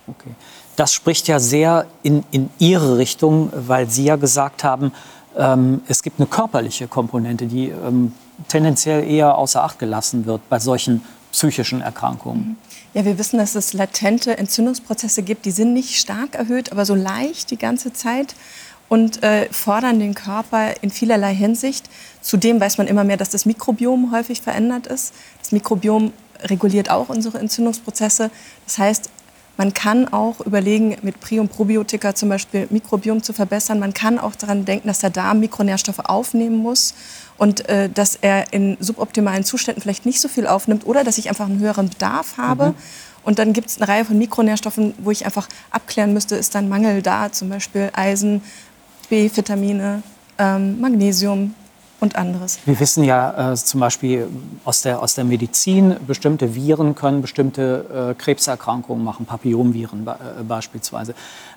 [0.08, 0.30] Okay.
[0.76, 4.92] Das spricht ja sehr in, in Ihre Richtung, weil Sie ja gesagt haben,
[5.36, 8.12] ähm, es gibt eine körperliche Komponente, die ähm,
[8.48, 12.56] tendenziell eher außer Acht gelassen wird bei solchen psychischen Erkrankungen.
[12.94, 16.94] Ja, wir wissen, dass es latente Entzündungsprozesse gibt, die sind nicht stark erhöht, aber so
[16.94, 18.34] leicht die ganze Zeit
[18.88, 21.88] und äh, fordern den Körper in vielerlei Hinsicht.
[22.20, 25.14] Zudem weiß man immer mehr, dass das Mikrobiom häufig verändert ist.
[25.38, 28.30] Das Mikrobiom reguliert auch unsere Entzündungsprozesse.
[28.66, 29.08] Das heißt,
[29.56, 33.78] man kann auch überlegen, mit Prä- und Probiotika zum Beispiel Mikrobiom zu verbessern.
[33.78, 36.94] Man kann auch daran denken, dass der Darm Mikronährstoffe aufnehmen muss
[37.36, 41.28] und äh, dass er in suboptimalen Zuständen vielleicht nicht so viel aufnimmt oder dass ich
[41.28, 42.68] einfach einen höheren Bedarf habe.
[42.68, 42.74] Mhm.
[43.24, 46.68] Und dann gibt es eine Reihe von Mikronährstoffen, wo ich einfach abklären müsste, ist dann
[46.68, 48.42] Mangel da, zum Beispiel Eisen,
[49.10, 50.02] B-Vitamine,
[50.38, 51.54] ähm, Magnesium,
[52.02, 52.58] und anderes.
[52.66, 54.28] Wir wissen ja äh, zum Beispiel
[54.64, 61.14] aus der, aus der Medizin, bestimmte Viren können bestimmte äh, Krebserkrankungen machen, Papillomviren äh, beispielsweise.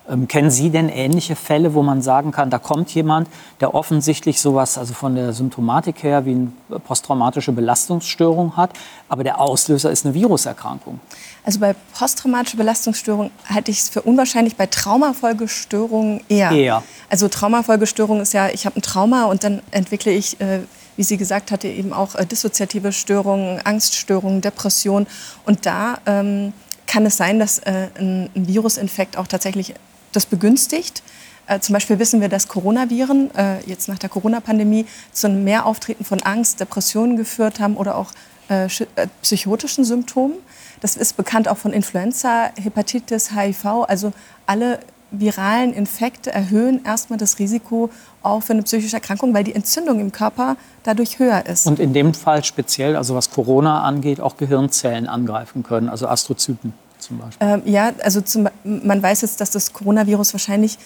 [0.08, 3.28] Ähm, kennen Sie denn ähnliche Fälle, wo man sagen kann, da kommt jemand,
[3.60, 8.70] der offensichtlich sowas, also von der Symptomatik her, wie eine posttraumatische Belastungsstörung hat,
[9.08, 11.00] aber der Auslöser ist eine Viruserkrankung?
[11.46, 16.50] Also bei posttraumatischer Belastungsstörung halte ich es für unwahrscheinlich, bei Traumafolgestörungen eher.
[16.50, 16.82] Eher.
[17.08, 20.62] Also Traumafolgestörung ist ja, ich habe ein Trauma und dann entwickle ich, äh,
[20.96, 25.06] wie sie gesagt hatte, eben auch äh, dissoziative Störungen, Angststörungen, Depression.
[25.44, 26.52] Und da ähm,
[26.88, 29.72] kann es sein, dass äh, ein, ein Virusinfekt auch tatsächlich
[30.10, 31.04] das begünstigt.
[31.46, 36.04] Äh, zum Beispiel wissen wir, dass Coronaviren äh, jetzt nach der Corona-Pandemie zu einem Mehrauftreten
[36.04, 38.10] von Angst, Depressionen geführt haben oder auch
[38.50, 40.38] äh, äh psychotischen Symptomen.
[40.80, 43.84] Das ist bekannt auch von Influenza, Hepatitis, HIV.
[43.88, 44.12] Also
[44.46, 47.90] alle viralen Infekte erhöhen erstmal das Risiko
[48.22, 51.66] auch für eine psychische Erkrankung, weil die Entzündung im Körper dadurch höher ist.
[51.66, 56.72] Und in dem Fall speziell, also was Corona angeht, auch Gehirnzellen angreifen können, also Astrozyten
[56.98, 57.46] zum Beispiel.
[57.46, 60.78] Ähm, ja, also zum, man weiß jetzt, dass das Coronavirus wahrscheinlich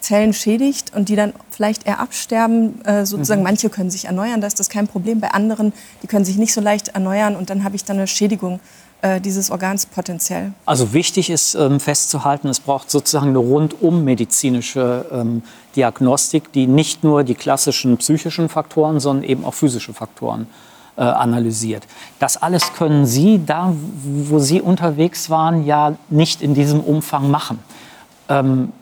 [0.00, 2.84] Zellen schädigt und die dann vielleicht eher absterben.
[2.84, 3.46] Äh, sozusagen, mhm.
[3.46, 5.20] manche können sich erneuern, da ist das kein Problem.
[5.20, 8.06] Bei anderen, die können sich nicht so leicht erneuern und dann habe ich dann eine
[8.06, 8.60] Schädigung
[9.00, 10.52] äh, dieses Organs potenziell.
[10.66, 15.42] Also wichtig ist ähm, festzuhalten, es braucht sozusagen eine rundum medizinische ähm,
[15.76, 20.48] Diagnostik, die nicht nur die klassischen psychischen Faktoren, sondern eben auch physische Faktoren
[20.96, 21.86] äh, analysiert.
[22.18, 27.60] Das alles können Sie da, wo Sie unterwegs waren, ja nicht in diesem Umfang machen.
[28.28, 28.72] Ähm,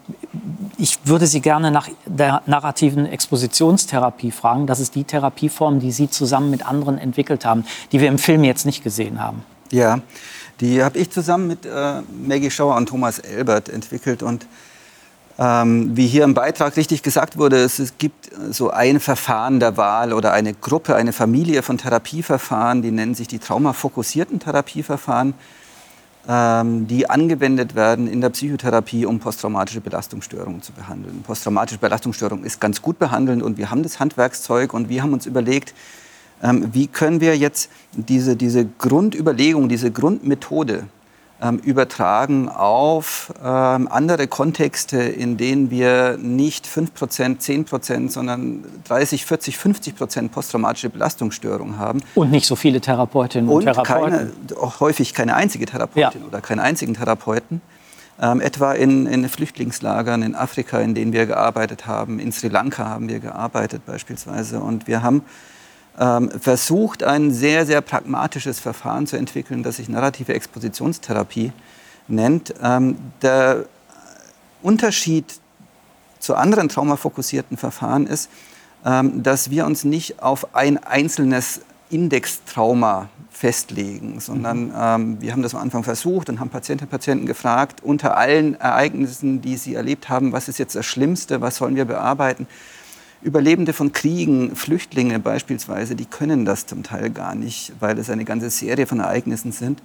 [0.79, 4.67] ich würde Sie gerne nach der narrativen Expositionstherapie fragen.
[4.67, 8.45] Das ist die Therapieform, die Sie zusammen mit anderen entwickelt haben, die wir im Film
[8.45, 9.45] jetzt nicht gesehen haben.
[9.71, 10.01] Ja,
[10.61, 14.23] die habe ich zusammen mit äh, Maggie Schauer und Thomas Elbert entwickelt.
[14.23, 14.47] Und
[15.39, 19.77] ähm, wie hier im Beitrag richtig gesagt wurde, es, es, gibt so ein Verfahren der
[19.77, 25.35] Wahl oder eine Gruppe, eine Familie von Therapieverfahren, die nennen sich die traumafokussierten Therapieverfahren,
[26.27, 31.23] ähm, die angewendet werden in der Psychotherapie, um posttraumatische Belastungsstörungen zu behandeln.
[31.23, 35.27] Posttraumatische Belastungsstörung ist ganz gut behandelt und wir haben das Handwerkszeug und wir haben uns
[35.27, 35.75] überlegt,
[36.43, 40.85] ähm, wie können wir jetzt diese, diese Grundüberlegung, diese Grundmethode
[41.41, 49.57] ähm, übertragen auf ähm, andere Kontexte, in denen wir nicht 5%, 10%, sondern 30, 40,
[49.57, 52.01] 50% posttraumatische Belastungsstörung haben.
[52.15, 54.33] Und nicht so viele Therapeutinnen und, und Therapeuten.
[54.49, 56.27] Keine, häufig keine einzige Therapeutin ja.
[56.27, 57.61] oder keinen einzigen Therapeuten.
[58.19, 62.19] Ähm, etwa in, in, Flüchtlingslagern in Afrika, in denen wir gearbeitet haben.
[62.19, 64.61] In Sri Lanka haben wir gearbeitet beispielsweise.
[64.61, 65.23] Und wir haben
[65.99, 71.53] ähm, versucht, ein sehr, sehr pragmatisches Verfahren zu entwickeln, das sich narrative Expositionstherapie
[72.09, 72.55] nennt.
[72.63, 73.67] Ähm, der
[74.63, 75.41] Unterschied
[76.19, 78.31] zu anderen traumafokussierten Verfahren ist,
[78.85, 84.73] ähm, dass wir uns nicht auf ein einzelnes Indextrauma festlegen, sondern mhm.
[84.77, 88.55] ähm, wir haben das am Anfang versucht und haben Patientinnen und Patienten gefragt, unter allen
[88.55, 92.47] Ereignissen, die sie erlebt haben, was ist jetzt das Schlimmste, was sollen wir bearbeiten.
[93.27, 98.25] Überlebende von Kriegen, Flüchtlinge beispielsweise, die können das zum Teil gar nicht, weil es eine
[98.25, 99.83] ganze Serie von Ereignissen sind.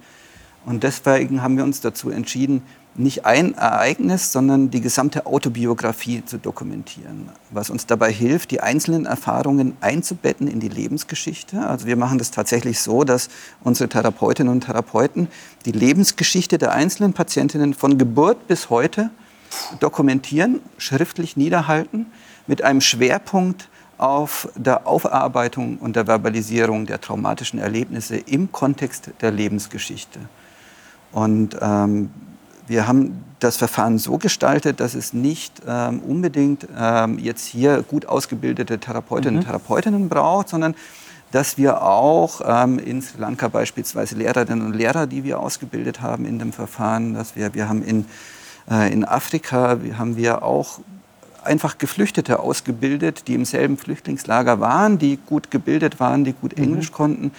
[0.64, 2.62] Und deswegen haben wir uns dazu entschieden,
[2.94, 9.06] nicht ein Ereignis, sondern die gesamte Autobiografie zu dokumentieren, was uns dabei hilft, die einzelnen
[9.06, 11.66] Erfahrungen einzubetten in die Lebensgeschichte.
[11.66, 13.28] Also wir machen das tatsächlich so, dass
[13.64, 15.26] unsere Therapeutinnen und Therapeuten
[15.64, 19.10] die Lebensgeschichte der einzelnen Patientinnen von Geburt bis heute
[19.80, 22.06] dokumentieren, schriftlich niederhalten
[22.46, 29.30] mit einem Schwerpunkt auf der Aufarbeitung und der Verbalisierung der traumatischen Erlebnisse im Kontext der
[29.30, 30.18] Lebensgeschichte.
[31.12, 32.10] Und ähm,
[32.66, 38.06] wir haben das Verfahren so gestaltet, dass es nicht ähm, unbedingt ähm, jetzt hier gut
[38.06, 39.46] ausgebildete Therapeutinnen und mhm.
[39.46, 40.74] Therapeutinnen braucht, sondern
[41.32, 46.24] dass wir auch ähm, in Sri Lanka beispielsweise Lehrerinnen und Lehrer, die wir ausgebildet haben
[46.24, 48.04] in dem Verfahren, dass wir, wir haben in,
[48.68, 50.80] in Afrika, haben wir auch
[51.44, 56.64] einfach Geflüchtete ausgebildet, die im selben Flüchtlingslager waren, die gut gebildet waren, die gut mhm.
[56.64, 56.94] Englisch mhm.
[56.94, 57.30] konnten,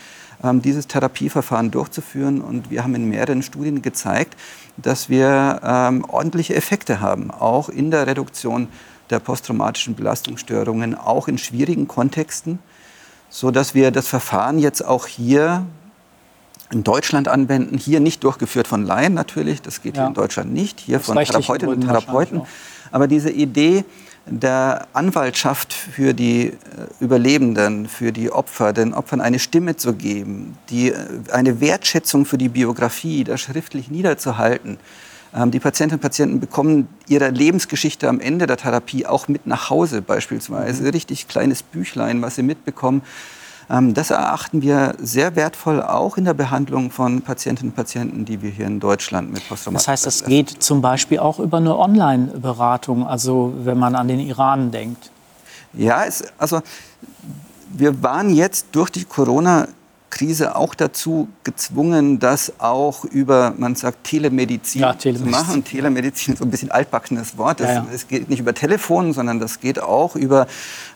[0.43, 2.41] ähm, dieses Therapieverfahren durchzuführen.
[2.41, 4.35] Und wir haben in mehreren Studien gezeigt,
[4.77, 8.67] dass wir ähm, ordentliche Effekte haben, auch in der Reduktion
[9.09, 12.59] der posttraumatischen Belastungsstörungen, auch in schwierigen Kontexten,
[13.29, 15.65] so dass wir das Verfahren jetzt auch hier
[16.73, 17.77] in Deutschland anwenden.
[17.77, 20.03] Hier nicht durchgeführt von Laien natürlich, das geht ja.
[20.03, 20.79] hier in Deutschland nicht.
[20.79, 22.41] Hier das von Therapeutinnen und Therapeuten.
[22.91, 23.85] Aber diese Idee
[24.25, 26.53] der Anwaltschaft für die äh,
[27.01, 30.95] Überlebenden, für die Opfer, den Opfern eine Stimme zu geben, die, äh,
[31.31, 34.77] eine Wertschätzung für die Biografie, das schriftlich niederzuhalten.
[35.35, 39.69] Ähm, die Patientinnen und Patienten bekommen ihre Lebensgeschichte am Ende der Therapie auch mit nach
[39.69, 40.83] Hause beispielsweise.
[40.83, 40.89] Mhm.
[40.89, 43.01] Richtig kleines Büchlein, was sie mitbekommen
[43.69, 48.49] das erachten wir sehr wertvoll auch in der Behandlung von Patientinnen und Patienten, die wir
[48.49, 53.07] hier in Deutschland mit Posttraumatischer Das heißt, das geht zum Beispiel auch über eine Online-Beratung,
[53.07, 55.11] also wenn man an den Iran denkt.
[55.73, 56.61] Ja, es, also
[57.69, 59.67] wir waren jetzt durch die Corona
[60.13, 65.33] Krise auch dazu gezwungen, das auch über, man sagt, Telemedizin, ja, Telemedizin.
[65.33, 65.63] zu machen.
[65.63, 67.61] Telemedizin ist so ein bisschen altbackenes Wort.
[67.61, 67.85] Es ja, ja.
[68.07, 70.45] geht nicht über Telefon, sondern das geht auch über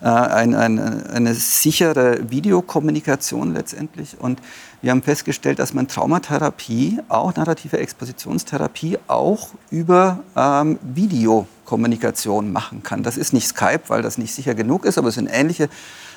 [0.04, 4.18] äh, ein, ein, eine sichere Videokommunikation letztendlich.
[4.20, 4.40] Und
[4.84, 13.02] wir haben festgestellt, dass man Traumatherapie, auch narrative Expositionstherapie, auch über ähm, Videokommunikation machen kann.
[13.02, 15.70] Das ist nicht Skype, weil das nicht sicher genug ist, aber es sind ähnliche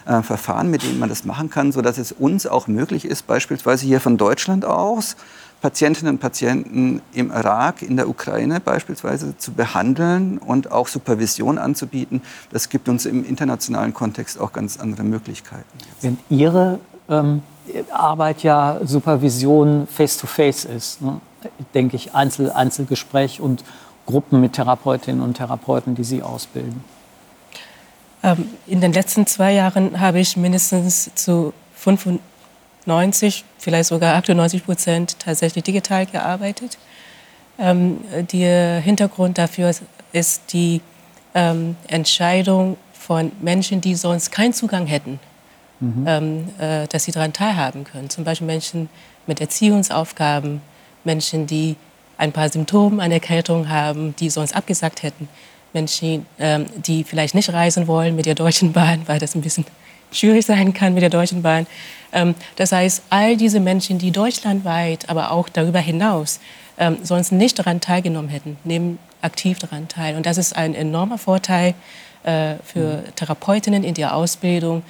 [0.07, 3.87] äh, Verfahren, mit denen man das machen kann, sodass es uns auch möglich ist, beispielsweise
[3.87, 5.17] hier von Deutschland aus,
[5.61, 12.23] Patientinnen und Patienten im Irak, in der Ukraine beispielsweise zu behandeln und auch Supervision anzubieten.
[12.51, 15.65] Das gibt uns im internationalen Kontext auch ganz andere Möglichkeiten.
[16.01, 17.43] Wenn Ihre ähm,
[17.93, 21.21] Arbeit ja Supervision face-to-face -face ist, ne?
[21.75, 23.65] denke ich, Einzel Einzelgespräch und
[24.07, 26.83] Gruppen mit Therapeutinnen und Therapeuten, die Sie ausbilden.
[28.23, 35.19] Ähm, in den letzten zwei Jahren habe ich mindestens zu 95, vielleicht sogar 98 Prozent
[35.19, 36.79] tatsächlich digital gearbeitet.
[37.59, 37.99] Ähm,
[38.33, 39.73] der Hintergrund dafür
[40.13, 40.81] ist die
[41.35, 45.19] ähm, Entscheidung von Menschen, die sonst keinen Zugang hätten,
[45.81, 46.49] mhm.
[46.59, 48.11] äh, dass sie daran teilhaben können.
[48.11, 48.89] Zum Beispiel Menschen
[49.27, 50.61] mit Erziehungsaufgaben,
[51.05, 51.77] Menschen, die
[52.19, 55.29] ein paar Symptome einer Erkältung haben, die sonst abgesagt hätten.
[55.73, 59.65] Menschen, ähm, die vielleicht nicht reisen wollen mit der Deutschen Bahn, weil das ein bisschen
[60.13, 61.67] schwierig sein kann mit der Deutschen Bahn.
[62.13, 66.41] Ähm, das heißt, all diese Menschen, die deutschlandweit, aber auch darüber hinaus
[66.79, 70.17] ähm, sonst nicht daran teilgenommen hätten, nehmen aktiv daran teil.
[70.17, 71.75] Und das ist ein enormer Vorteil
[72.25, 74.83] äh, für Therapeutinnen in der Ausbildung,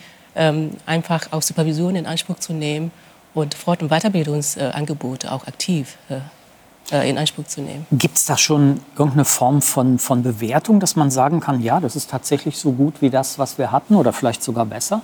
[0.87, 2.93] einfach auch Supervision in Anspruch zu nehmen
[3.35, 6.21] und Fort- und Weiterbildungsangebote auch aktiv äh,
[6.91, 7.87] in Anspruch zu nehmen.
[7.93, 11.97] Gibt es da schon irgendeine Form von, von Bewertung, dass man sagen kann, ja, das
[11.97, 15.03] ist tatsächlich so gut wie das, was wir hatten oder vielleicht sogar besser?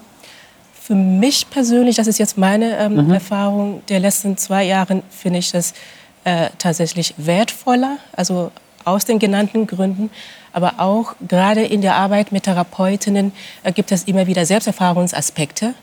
[0.81, 3.12] Für mich persönlich, das ist jetzt meine ähm, mhm.
[3.12, 5.75] Erfahrung der letzten zwei Jahre, finde ich das
[6.25, 8.51] äh, tatsächlich wertvoller, also
[8.85, 10.11] aus den genannten Gründen,
[10.53, 15.75] aber auch gerade in der Arbeit mit Therapeutinnen äh, gibt es immer wieder Selbsterfahrungsaspekte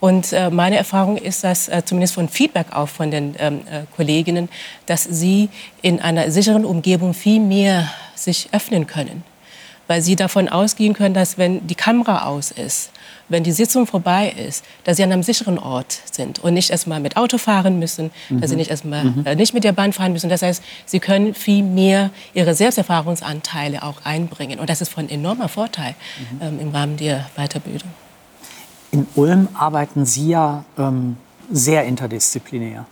[0.00, 3.82] und äh, meine Erfahrung ist, dass äh, zumindest von Feedback auch von den ähm, äh,
[3.96, 4.48] Kolleginnen,
[4.86, 5.48] dass sie
[5.80, 9.24] in einer sicheren Umgebung viel mehr sich öffnen können,
[9.86, 12.90] weil sie davon ausgehen können, dass wenn die Kamera aus ist,
[13.28, 17.00] wenn die Sitzung vorbei ist, dass sie an einem sicheren Ort sind und nicht erstmal
[17.00, 18.40] mit Auto fahren müssen, mhm.
[18.40, 18.58] dass sie mhm.
[18.58, 19.26] nicht erstmal mhm.
[19.26, 20.28] äh, nicht mit der Bahn fahren müssen.
[20.28, 25.48] Das heißt, sie können viel mehr ihre Selbsterfahrungsanteile auch einbringen und das ist von enormer
[25.48, 25.94] Vorteil
[26.32, 26.46] mhm.
[26.46, 27.90] ähm, im Rahmen der Weiterbildung.
[28.96, 31.18] In Ulm arbeiten Sie ja ähm,
[31.52, 32.86] sehr interdisziplinär.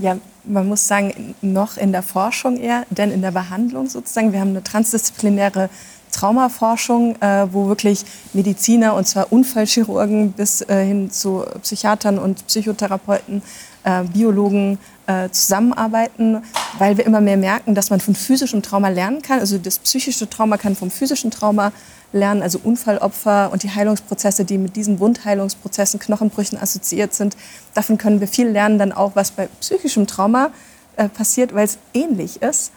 [0.00, 4.32] Ja, man muss sagen, noch in der Forschung eher, denn in der Behandlung sozusagen.
[4.32, 5.68] Wir haben eine transdisziplinäre
[6.10, 13.42] Traumaforschung, äh, wo wirklich Mediziner, und zwar Unfallchirurgen bis äh, hin zu Psychiatern und Psychotherapeuten,
[13.84, 16.42] äh, Biologen äh, zusammenarbeiten,
[16.78, 19.40] weil wir immer mehr merken, dass man von physischem Trauma lernen kann.
[19.40, 21.72] Also das psychische Trauma kann vom physischen Trauma
[22.12, 27.36] lernen, also Unfallopfer und die Heilungsprozesse, die mit diesen Wundheilungsprozessen, Knochenbrüchen assoziiert sind.
[27.74, 30.50] Davon können wir viel lernen, dann auch, was bei psychischem Trauma
[30.96, 32.72] äh, passiert, weil es ähnlich ist.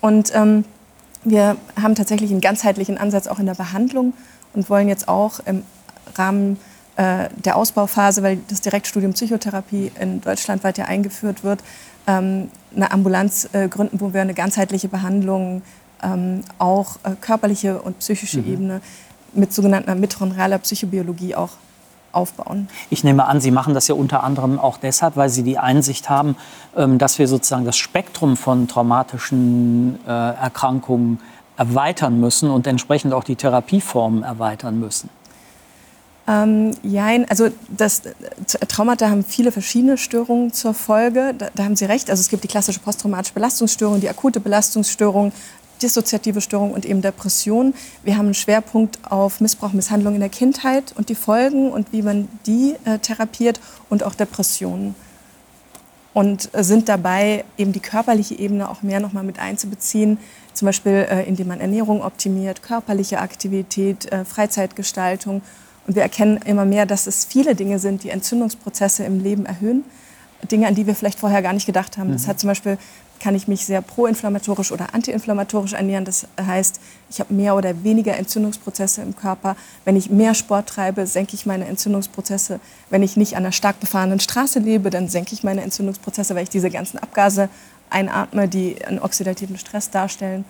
[0.00, 0.64] Und ähm,
[1.24, 4.12] wir haben tatsächlich einen ganzheitlichen Ansatz auch in der Behandlung
[4.54, 5.64] und wollen jetzt auch im
[6.14, 6.58] Rahmen
[6.96, 11.60] äh, der Ausbauphase, weil das Direktstudium Psychotherapie in Deutschland weiter eingeführt wird,
[12.06, 15.62] ähm, eine Ambulanz äh, gründen, wo wir eine ganzheitliche Behandlung
[16.02, 18.52] ähm, auch äh, körperliche und psychische mhm.
[18.52, 18.80] Ebene
[19.32, 21.50] mit sogenannter mitochondrialer Psychobiologie auch
[22.12, 22.68] aufbauen.
[22.90, 26.08] Ich nehme an, Sie machen das ja unter anderem auch deshalb, weil Sie die Einsicht
[26.08, 26.36] haben,
[26.76, 31.20] ähm, dass wir sozusagen das Spektrum von traumatischen äh, Erkrankungen
[31.56, 35.10] erweitern müssen und entsprechend auch die Therapieformen erweitern müssen.
[36.28, 36.72] Ähm,
[37.28, 38.02] also das,
[38.68, 41.34] Traumata haben viele verschiedene Störungen zur Folge.
[41.38, 42.10] Da, da, haben Sie recht.
[42.10, 45.32] Also es gibt die klassische posttraumatische Belastungsstörung, die akute Belastungsstörung,
[45.82, 47.74] dissoziative Störung und eben Depression.
[48.02, 52.02] Wir haben einen Schwerpunkt auf Missbrauch, Misshandlung in der Kindheit und die Folgen und wie
[52.02, 54.94] man die äh, therapiert und auch Depressionen.
[56.14, 60.18] Und äh, sind dabei, eben die körperliche Ebene auch mehr noch mal mit einzubeziehen,
[60.54, 65.42] zum Beispiel äh, indem man Ernährung optimiert, körperliche Aktivität, äh, Freizeitgestaltung.
[65.86, 69.84] Und wir erkennen immer mehr, dass es viele Dinge sind, die Entzündungsprozesse im Leben erhöhen.
[70.50, 72.08] Dinge, an die wir vielleicht vorher gar nicht gedacht haben.
[72.08, 72.14] Mhm.
[72.14, 72.78] Das hat zum Beispiel
[73.20, 76.04] kann ich mich sehr proinflammatorisch oder antiinflammatorisch ernähren.
[76.04, 79.56] Das heißt, ich habe mehr oder weniger Entzündungsprozesse im Körper.
[79.84, 82.60] Wenn ich mehr Sport treibe, senke ich meine Entzündungsprozesse.
[82.90, 86.44] Wenn ich nicht an einer stark befahrenen Straße lebe, dann senke ich meine Entzündungsprozesse, weil
[86.44, 87.48] ich diese ganzen Abgase
[87.90, 90.44] einatme, die einen oxidativen Stress darstellen.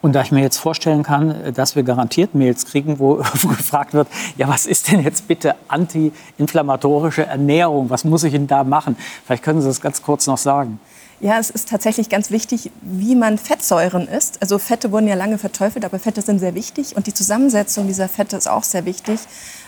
[0.00, 4.06] Und da ich mir jetzt vorstellen kann, dass wir garantiert Mails kriegen, wo, gefragt wird,
[4.36, 7.90] ja, was ist denn jetzt bitte antiinflammatorische Ernährung?
[7.90, 8.96] Was muss ich denn da machen?
[9.26, 10.78] Vielleicht können Sie das ganz kurz noch sagen.
[11.20, 14.40] Ja, es ist tatsächlich ganz wichtig, wie man Fettsäuren isst.
[14.40, 18.08] Also Fette wurden ja lange verteufelt, aber Fette sind sehr wichtig und die Zusammensetzung dieser
[18.08, 19.18] Fette ist auch sehr wichtig.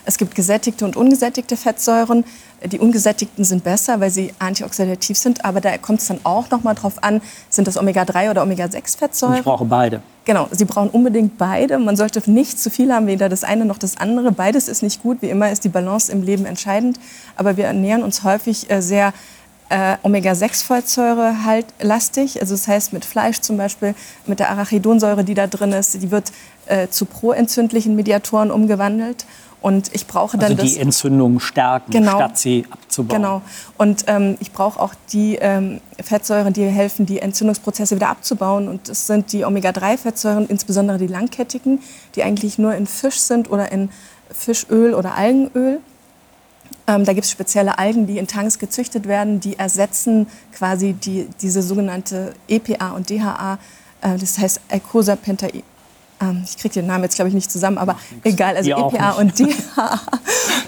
[0.04, 2.24] Es gibt gesättigte und ungesättigte Fettsäuren.
[2.64, 6.62] Die ungesättigten sind besser, weil sie antioxidativ sind, aber da kommt es dann auch noch
[6.62, 9.38] mal drauf an, sind das Omega-3 oder Omega-6-Fettsäuren?
[9.38, 10.02] Ich brauche beide.
[10.26, 11.78] Genau, Sie brauchen unbedingt beide.
[11.78, 14.30] Man sollte nicht zu viel haben, weder das eine noch das andere.
[14.30, 15.22] Beides ist nicht gut.
[15.22, 17.00] Wie immer ist die Balance im Leben entscheidend.
[17.36, 19.12] Aber wir ernähren uns häufig äh, sehr
[19.70, 22.40] äh, Omega-6-Fettsäure halt lastig.
[22.40, 23.94] Also das heißt mit Fleisch zum Beispiel,
[24.26, 26.32] mit der Arachidonsäure, die da drin ist, die wird
[26.66, 29.24] äh, zu proentzündlichen Mediatoren umgewandelt.
[29.62, 32.16] Und ich brauche dann also die das, Entzündung stärken, Genau.
[32.16, 33.20] statt sie abzubauen.
[33.20, 33.42] Genau.
[33.76, 38.68] Und ähm, ich brauche auch die ähm, Fettsäuren, die helfen, die Entzündungsprozesse wieder abzubauen.
[38.68, 41.80] Und das sind die Omega-3-Fettsäuren, insbesondere die langkettigen,
[42.14, 43.90] die eigentlich nur in Fisch sind oder in
[44.32, 45.80] Fischöl oder Algenöl.
[46.90, 51.28] Ähm, da gibt es spezielle Algen, die in Tanks gezüchtet werden, die ersetzen quasi die,
[51.40, 53.58] diese sogenannte EPA und DHA,
[54.00, 55.62] äh, das heißt Eicosapentae.
[56.20, 59.38] Ähm, ich kriege den Namen jetzt, glaube ich, nicht zusammen, aber egal, also EPA und
[59.38, 60.00] DHA.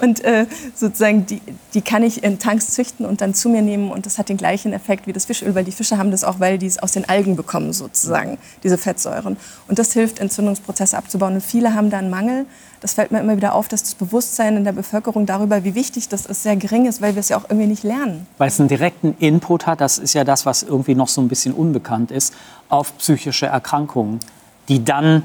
[0.02, 1.40] Und äh, sozusagen, die,
[1.74, 4.36] die kann ich in Tanks züchten und dann zu mir nehmen und das hat den
[4.36, 6.90] gleichen Effekt wie das Fischöl, weil die Fische haben das auch, weil die es aus
[6.90, 9.36] den Algen bekommen, sozusagen, diese Fettsäuren.
[9.68, 11.34] Und das hilft, Entzündungsprozesse abzubauen.
[11.34, 12.46] Und viele haben da einen Mangel.
[12.80, 16.08] Das fällt mir immer wieder auf, dass das Bewusstsein in der Bevölkerung darüber, wie wichtig
[16.08, 18.26] das ist, sehr gering ist, weil wir es ja auch irgendwie nicht lernen.
[18.38, 21.28] Weil es einen direkten Input hat, das ist ja das, was irgendwie noch so ein
[21.28, 22.34] bisschen unbekannt ist,
[22.68, 24.18] auf psychische Erkrankungen,
[24.68, 25.22] die dann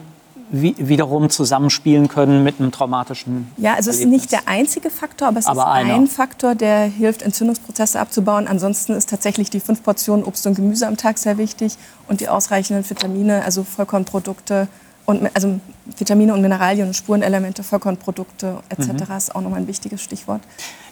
[0.50, 4.22] wiederum zusammenspielen können mit einem traumatischen Ja, also es ist Erlebnis.
[4.24, 5.96] nicht der einzige Faktor, aber es Aber ist einer.
[5.96, 8.48] ein Faktor, der hilft, Entzündungsprozesse abzubauen.
[8.48, 11.78] Ansonsten ist tatsächlich die fünf Portionen Obst und Gemüse am Tag sehr wichtig
[12.08, 14.68] und die ausreichenden Vitamine, also Vollkornprodukte
[15.06, 15.60] und also
[15.98, 18.88] Vitamine und Mineralien und Spurenelemente, Vollkornprodukte etc.
[19.10, 19.18] Mhm.
[19.18, 20.42] ist auch nochmal ein wichtiges Stichwort.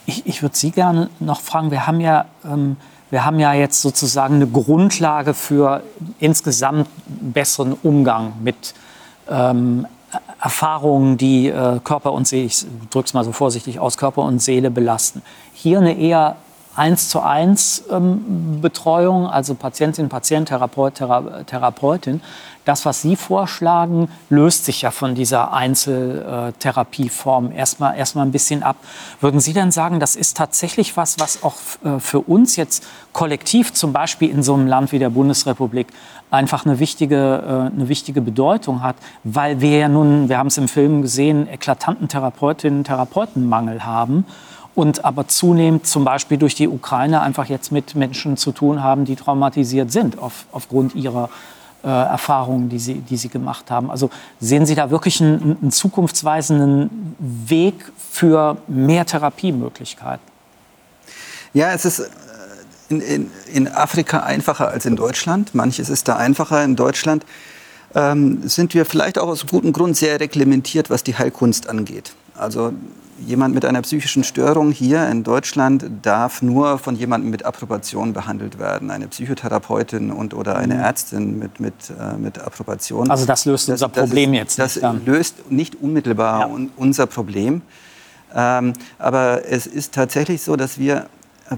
[0.06, 2.78] Ich, ich würde Sie gerne noch fragen, wir haben ja, ähm,
[3.10, 5.84] wir haben ja jetzt sozusagen eine Grundlage für
[6.20, 8.74] insgesamt besseren Umgang mit
[9.30, 9.88] ähm,
[10.42, 14.40] Erfahrungen, die äh, Körper und Seele, ich drücke es mal so vorsichtig aus, Körper und
[14.40, 15.22] Seele belasten.
[15.54, 16.38] Hier eine eher
[16.76, 22.22] eins zu eins ähm, Betreuung, also Patientin, Patient, Therapeut, Thera Therapeutin.
[22.66, 28.76] Das, was Sie vorschlagen, löst sich ja von dieser Einzeltherapieform erstmal erstmal ein bisschen ab.
[29.22, 33.74] Würden Sie denn sagen, das ist tatsächlich was, was auch äh, für uns jetzt kollektiv,
[33.74, 35.88] zum Beispiel in so einem Land wie der Bundesrepublik,
[36.32, 40.58] einfach eine wichtige, äh, eine wichtige Bedeutung hat, weil wir ja nun, wir haben es
[40.58, 44.26] im Film gesehen, eklatanten Therapeutinnen und Therapeutenmangel haben
[44.76, 49.06] und aber zunehmend zum Beispiel durch die Ukraine einfach jetzt mit Menschen zu tun haben,
[49.06, 51.30] die traumatisiert sind auf, aufgrund ihrer
[51.84, 53.90] äh, Erfahrungen, die sie, die sie gemacht haben.
[53.90, 54.10] Also
[54.40, 60.26] sehen Sie da wirklich einen, einen zukunftsweisenden Weg für mehr Therapiemöglichkeiten?
[61.54, 62.10] Ja, es ist
[62.90, 65.56] in, in, in Afrika einfacher als in Deutschland.
[65.56, 66.64] Manches ist da einfacher.
[66.64, 67.26] In Deutschland
[67.96, 72.14] ähm, sind wir vielleicht auch aus gutem Grund sehr reglementiert, was die Heilkunst angeht.
[72.38, 72.74] Also
[73.26, 78.60] jemand mit einer psychischen Störung hier in Deutschland darf nur von jemandem mit Approbation behandelt
[78.60, 78.92] werden.
[78.92, 83.06] Eine Psychotherapeutin und oder eine Ärztin mit, mit, äh, mit Approbation.
[83.06, 83.12] Mhm.
[83.12, 85.06] Also das löst unser Problem ist, jetzt Das nicht dann.
[85.06, 86.46] löst nicht unmittelbar Ja.
[86.48, 87.62] un, unser Problem.
[88.36, 91.06] Ähm, aber es ist tatsächlich so, dass wir,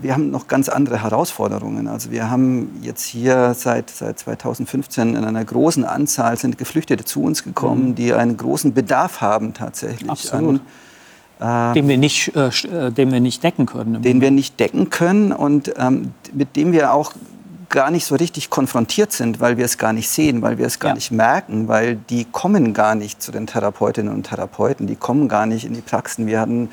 [0.02, 1.88] wir haben noch ganz andere Herausforderungen.
[1.88, 7.24] Also wir haben jetzt hier seit, seit 2015 in einer großen Anzahl sind Geflüchtete zu
[7.24, 10.04] uns gekommen, die einen großen Bedarf haben tatsächlich.
[10.04, 10.10] Mhm.
[10.10, 10.62] Absolut.
[11.40, 14.02] An, Den wir nicht, äh, äh, den wir nicht decken können.
[14.02, 17.14] den wir nicht decken können und ähm, mit dem wir auch
[17.70, 20.80] gar nicht so richtig konfrontiert sind, weil wir es gar nicht sehen, weil wir es
[20.80, 20.96] gar Ja.
[20.96, 25.46] nicht merken, weil die kommen gar nicht zu den Therapeutinnen und Therapeuten, die kommen gar
[25.46, 26.26] nicht in die Praxen.
[26.28, 26.70] Wir hatten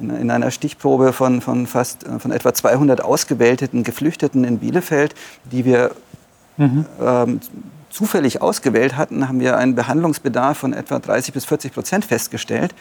[0.00, 5.14] in, in einer Stichprobe von, von fast äh, von etwa 200 ausgewählten Geflüchteten in Bielefeld,
[5.50, 5.92] die wir
[6.58, 7.40] ähm,
[7.90, 12.74] zufällig ausgewählt hatten, haben wir einen Behandlungsbedarf von etwa 30 bis 40 Prozent festgestellt.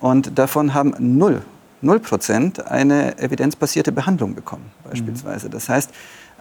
[0.00, 1.42] Und davon haben null,
[1.80, 5.48] null Prozent eine evidenzbasierte Behandlung bekommen, beispielsweise.
[5.48, 5.90] Das heißt,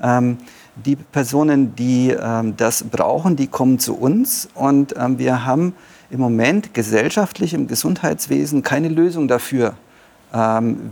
[0.02, 0.38] ähm,
[0.76, 5.76] die Personen, die ähm, das brauchen, die kommen zu uns und ähm, wir haben
[6.10, 9.76] im Moment gesellschaftlich im Gesundheitswesen keine Lösung dafür,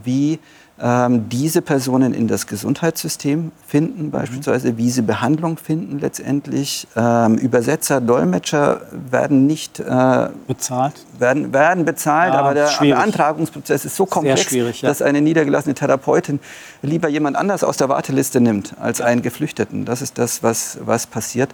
[0.03, 0.39] wie
[0.81, 6.87] ähm, diese Personen in das Gesundheitssystem finden, beispielsweise wie sie Behandlung finden letztendlich.
[6.95, 8.81] Ähm, Übersetzer, Dolmetscher
[9.11, 10.93] werden nicht äh, bezahlt.
[11.17, 12.95] werden, werden bezahlt, Ja, aber der schwierig.
[12.95, 14.71] Beantragungsprozess ist so komplex, ja.
[14.81, 16.39] dass eine niedergelassene Therapeutin
[16.81, 19.83] lieber jemand anders aus der Warteliste nimmt als einen Geflüchteten.
[19.83, 21.49] Das ist das, was, was passiert.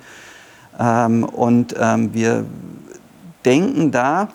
[0.79, 2.45] Ähm, und ähm, wir
[3.43, 4.27] denken da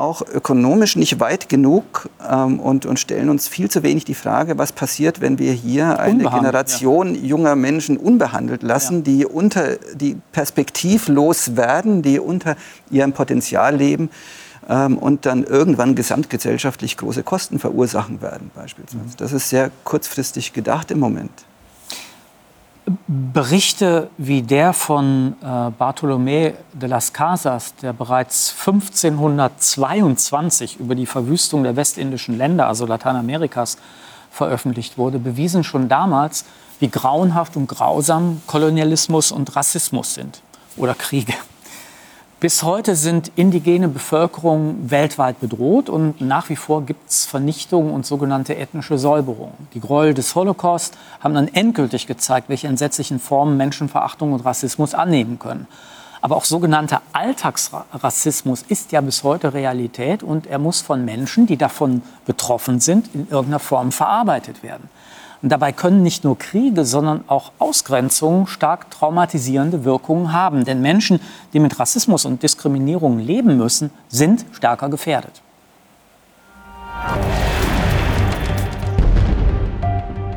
[0.00, 4.58] auch ökonomisch nicht weit genug ähm, und, und stellen uns viel zu wenig die Frage,
[4.58, 7.20] was passiert, wenn wir hier eine Generation ja.
[7.20, 9.02] junger Menschen unbehandelt lassen, ja.
[9.02, 12.56] die, unter, die perspektivlos werden, die unter
[12.90, 14.10] ihrem Potenzial leben
[14.68, 19.04] ähm, und dann irgendwann gesamtgesellschaftlich große Kosten verursachen werden beispielsweise.
[19.04, 19.16] Mhm.
[19.18, 21.44] Das ist sehr kurzfristig gedacht im Moment.
[23.06, 31.62] Berichte wie der von äh, Bartolomé de las Casas, der bereits 1522 über die Verwüstung
[31.62, 33.78] der westindischen Länder, also Lateinamerikas,
[34.32, 36.44] veröffentlicht wurde, bewiesen schon damals,
[36.80, 40.42] wie grauenhaft und grausam Kolonialismus und Rassismus sind
[40.76, 41.34] oder Kriege.
[42.42, 48.04] Bis heute sind indigene Bevölkerungen weltweit bedroht und nach wie vor gibt es Vernichtungen und
[48.04, 49.68] sogenannte ethnische Säuberungen.
[49.74, 55.38] Die Gräuel des Holocaust haben dann endgültig gezeigt, welche entsetzlichen Formen Menschenverachtung und Rassismus annehmen
[55.38, 55.68] können.
[56.20, 61.56] Aber auch sogenannter Alltagsrassismus ist ja bis heute Realität und er muss von Menschen, die
[61.56, 64.90] davon betroffen sind, in irgendeiner Form verarbeitet werden.
[65.42, 70.64] Und dabei können nicht nur Kriege, sondern auch Ausgrenzungen stark traumatisierende Wirkungen haben.
[70.64, 71.20] Denn Menschen,
[71.52, 75.42] die mit Rassismus und Diskriminierung leben müssen, sind stärker gefährdet.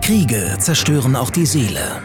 [0.01, 2.01] Kriege zerstören auch die Seele.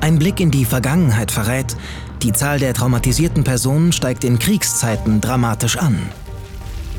[0.00, 1.76] Ein Blick in die Vergangenheit verrät,
[2.22, 5.98] die Zahl der traumatisierten Personen steigt in Kriegszeiten dramatisch an.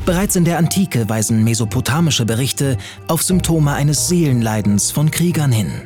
[0.06, 2.78] Bereits in der Antike weisen mesopotamische Berichte
[3.08, 5.82] auf Symptome eines Seelenleidens von Kriegern hin.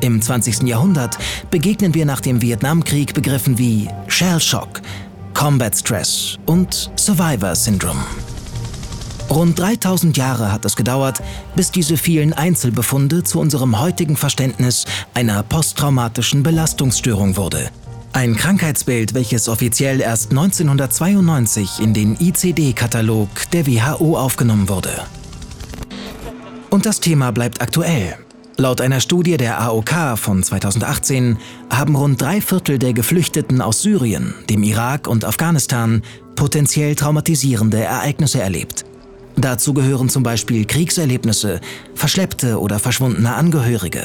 [0.00, 0.62] Im 20.
[0.62, 1.18] Jahrhundert
[1.50, 4.80] begegnen wir nach dem Vietnamkrieg Begriffen wie Shell Shock,
[5.34, 8.00] Combat Stress und Survivor Syndrome.
[9.28, 11.20] Rund 3000 Jahre hat es gedauert,
[11.54, 17.68] bis diese vielen Einzelbefunde zu unserem heutigen Verständnis einer posttraumatischen Belastungsstörung wurde–
[18.12, 24.90] ein Krankheitsbild, welches offiziell erst 1992 in den ICD-Katalog der WHO aufgenommen wurde.
[26.70, 28.16] Und das Thema bleibt aktuell.
[28.56, 31.38] Laut einer Studie der AOK von 2018
[31.70, 36.02] haben rund drei Viertel der Geflüchteten aus Syrien, dem Irak und Afghanistan
[36.34, 38.84] potenziell traumatisierende Ereignisse erlebt.
[39.36, 41.60] Dazu gehören zum Beispiel Kriegserlebnisse,
[41.94, 44.02] verschleppte oder verschwundene Angehörige,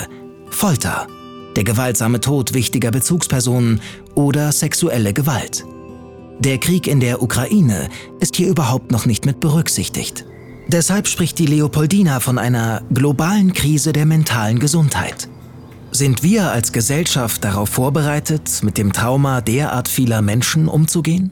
[0.52, 1.08] Folter
[1.56, 3.82] der gewaltsame Tod wichtiger Bezugspersonen
[4.16, 5.66] oder sexuelle Gewalt.
[6.40, 7.90] Der Krieg in der Ukraine
[8.20, 10.26] ist hier überhaupt noch nicht mit berücksichtigt.
[10.68, 15.30] Deshalb spricht die Leopoldina von einer globalen Krise der mentalen Gesundheit.
[15.92, 21.32] Sind wir als Gesellschaft darauf vorbereitet, mit dem Trauma derart vieler Menschen umzugehen?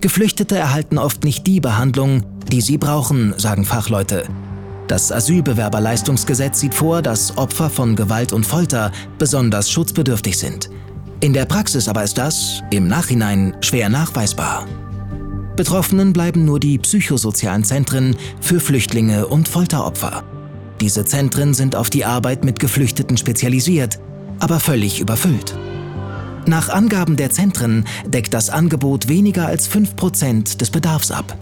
[0.00, 4.24] Geflüchtete erhalten oft nicht die Behandlung, die sie brauchen, sagen Fachleute.
[4.90, 10.68] Das Asylbewerberleistungsgesetz sieht vor, dass Opfer von Gewalt und Folter besonders schutzbedürftig sind.
[11.20, 14.66] In der Praxis aber ist das, im Nachhinein, schwer nachweisbar.
[15.54, 20.24] Betroffenen bleiben nur die psychosozialen Zentren für Flüchtlinge und Folteropfer.
[20.80, 24.00] Diese Zentren sind auf die Arbeit mit Geflüchteten spezialisiert,
[24.40, 25.56] aber völlig überfüllt.
[26.46, 31.38] Nach Angaben der Zentren deckt das Angebot weniger als 5% des Bedarfs ab.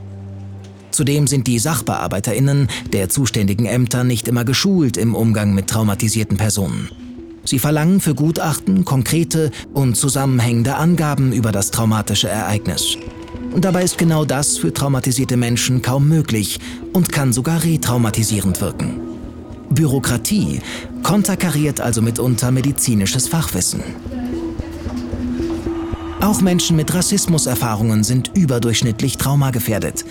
[0.99, 6.89] Zudem sind die SachbearbeiterInnen der zuständigen Ämter nicht immer geschult im Umgang mit traumatisierten Personen.
[7.45, 12.97] Sie verlangen für Gutachten konkrete und zusammenhängende Angaben über das traumatische Ereignis.
[13.57, 16.59] Dabei ist genau das für traumatisierte Menschen kaum möglich
[16.93, 19.01] und kann sogar retraumatisierend wirken.
[19.71, 20.61] Bürokratie
[21.05, 23.85] konterkariert also mitunter medizinisches Fachwissen.
[26.21, 30.05] Auch Menschen mit Rassismuserfahrungen sind überdurchschnittlich traumagefährdet.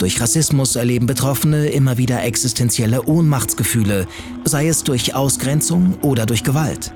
[0.00, 4.06] Durch Rassismus erleben Betroffene immer wieder existenzielle Ohnmachtsgefühle,
[4.44, 6.94] sei es durch Ausgrenzung oder durch Gewalt.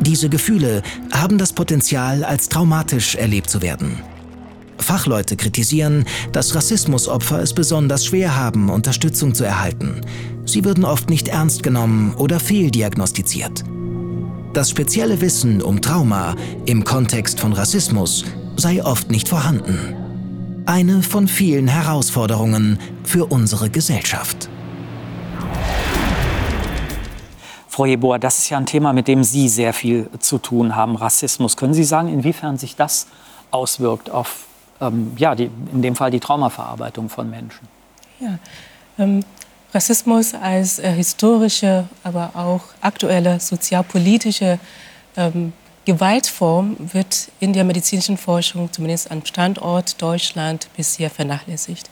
[0.00, 0.82] Diese Gefühle
[1.12, 3.98] haben das Potenzial, als traumatisch erlebt zu werden.
[4.78, 10.00] Fachleute kritisieren, dass Rassismusopfer es besonders schwer haben, Unterstützung zu erhalten.
[10.46, 13.64] Sie würden oft nicht ernst genommen oder fehldiagnostiziert.
[14.54, 18.24] Das spezielle Wissen um Trauma im Kontext von Rassismus
[18.56, 19.99] sei oft nicht vorhanden
[20.70, 24.48] eine von vielen Herausforderungen für unsere Gesellschaft.
[27.66, 30.94] Frau Jeboa, das ist ja ein Thema, mit dem Sie sehr viel zu tun haben,
[30.94, 31.56] Rassismus.
[31.56, 33.08] Können Sie sagen, inwiefern sich das
[33.50, 34.44] auswirkt auf,
[34.80, 37.66] ähm, ja, die, in dem Fall die Traumaverarbeitung von Menschen?
[38.20, 38.38] Ja,
[38.96, 39.24] ähm,
[39.74, 44.60] Rassismus als äh, historische, aber auch aktuelle sozialpolitische
[45.16, 45.52] ähm,
[45.90, 51.90] Gewaltform wird in der medizinischen Forschung, zumindest am Standort Deutschland, bisher vernachlässigt.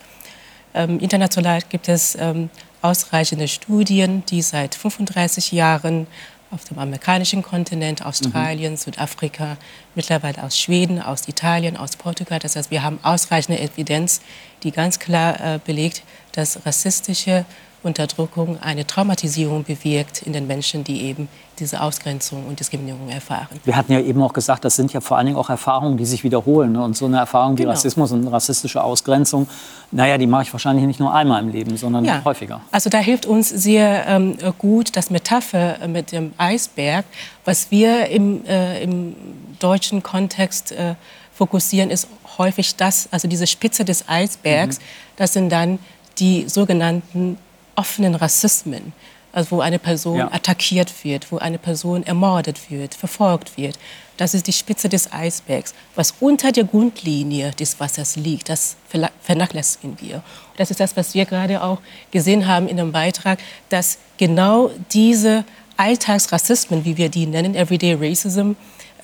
[0.73, 2.49] Ähm, international gibt es ähm,
[2.81, 6.07] ausreichende Studien, die seit 35 Jahren
[6.53, 8.77] auf dem amerikanischen Kontinent, Australien, mhm.
[8.77, 9.57] Südafrika,
[9.97, 12.39] mittlerweile aus Schweden, aus Italien, aus Portugal.
[12.39, 14.21] Das heißt, wir haben ausreichende Evidenz,
[14.63, 17.45] die ganz klar äh, belegt, dass rassistische
[17.83, 23.61] Unterdrückung eine Traumatisierung bewirkt in den Menschen, die eben diese Ausgrenzung und Diskriminierung erfahren.
[23.65, 26.05] Wir hatten ja eben auch gesagt, das sind ja vor allen Dingen auch Erfahrungen, die
[26.05, 26.73] sich wiederholen.
[26.73, 26.83] Ne?
[26.83, 27.73] Und so eine Erfahrung wie genau.
[27.73, 29.49] Rassismus und rassistische Ausgrenzung,
[29.91, 32.23] naja, die mache ich wahrscheinlich nicht nur einmal im Leben, sondern ja.
[32.25, 32.61] häufiger.
[32.71, 37.05] Also da hilft uns sehr ähm, gut das Metapher mit dem Eisberg.
[37.45, 39.15] Was wir im, äh, im
[39.59, 40.95] deutschen Kontext äh,
[41.33, 42.09] fokussieren, ist
[42.39, 44.83] häufig das, also diese Spitze des Eisbergs, mhm.
[45.17, 45.79] das sind dann
[46.19, 47.39] die sogenannten
[47.79, 48.93] offenen Rassismen,
[49.33, 50.33] also wo eine Person ja.
[50.33, 53.79] attackiert wird, wo eine Person ermordet wird, verfolgt wird.
[54.17, 55.75] Das ist die Spitze des Eisbergs.
[55.95, 58.77] Was unter der Grundlinie des Wassers liegt, das
[59.23, 60.23] vernachlässigen wir.
[60.57, 61.79] Das ist das, was wir gerade auch
[62.11, 65.45] gesehen haben in dem Beitrag, dass genau diese
[65.77, 68.55] Alltagsrassismen, wie wir die nennen, Everyday Racism,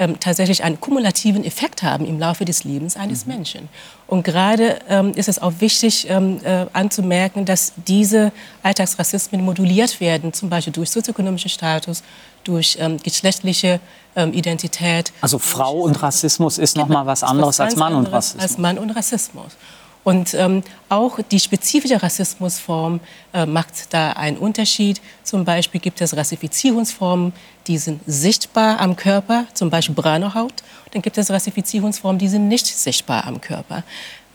[0.00, 3.34] ähm, tatsächlich einen kumulativen Effekt haben im Laufe des Lebens eines mhm.
[3.34, 3.68] Menschen.
[4.14, 8.30] Und gerade ähm, ist es auch wichtig ähm, äh, anzumerken, dass diese
[8.62, 12.04] Alltagsrassismen moduliert werden, zum Beispiel durch sozioökonomischen Status,
[12.44, 13.80] durch ähm, geschlechtliche
[14.14, 15.12] ähm, Identität.
[15.20, 18.42] Also Frau und Rassismus ist noch mal was anderes als Mann und Rassismus.
[18.44, 19.56] Als Mann und Rassismus.
[20.04, 23.00] Und ähm, auch die spezifische Rassismusform
[23.32, 25.00] äh, macht da einen Unterschied.
[25.22, 27.32] Zum Beispiel gibt es Rassifizierungsformen,
[27.66, 30.62] die sind sichtbar am Körper, zum Beispiel braune Haut.
[30.92, 33.82] Dann gibt es Rassifizierungsformen, die sind nicht sichtbar am Körper.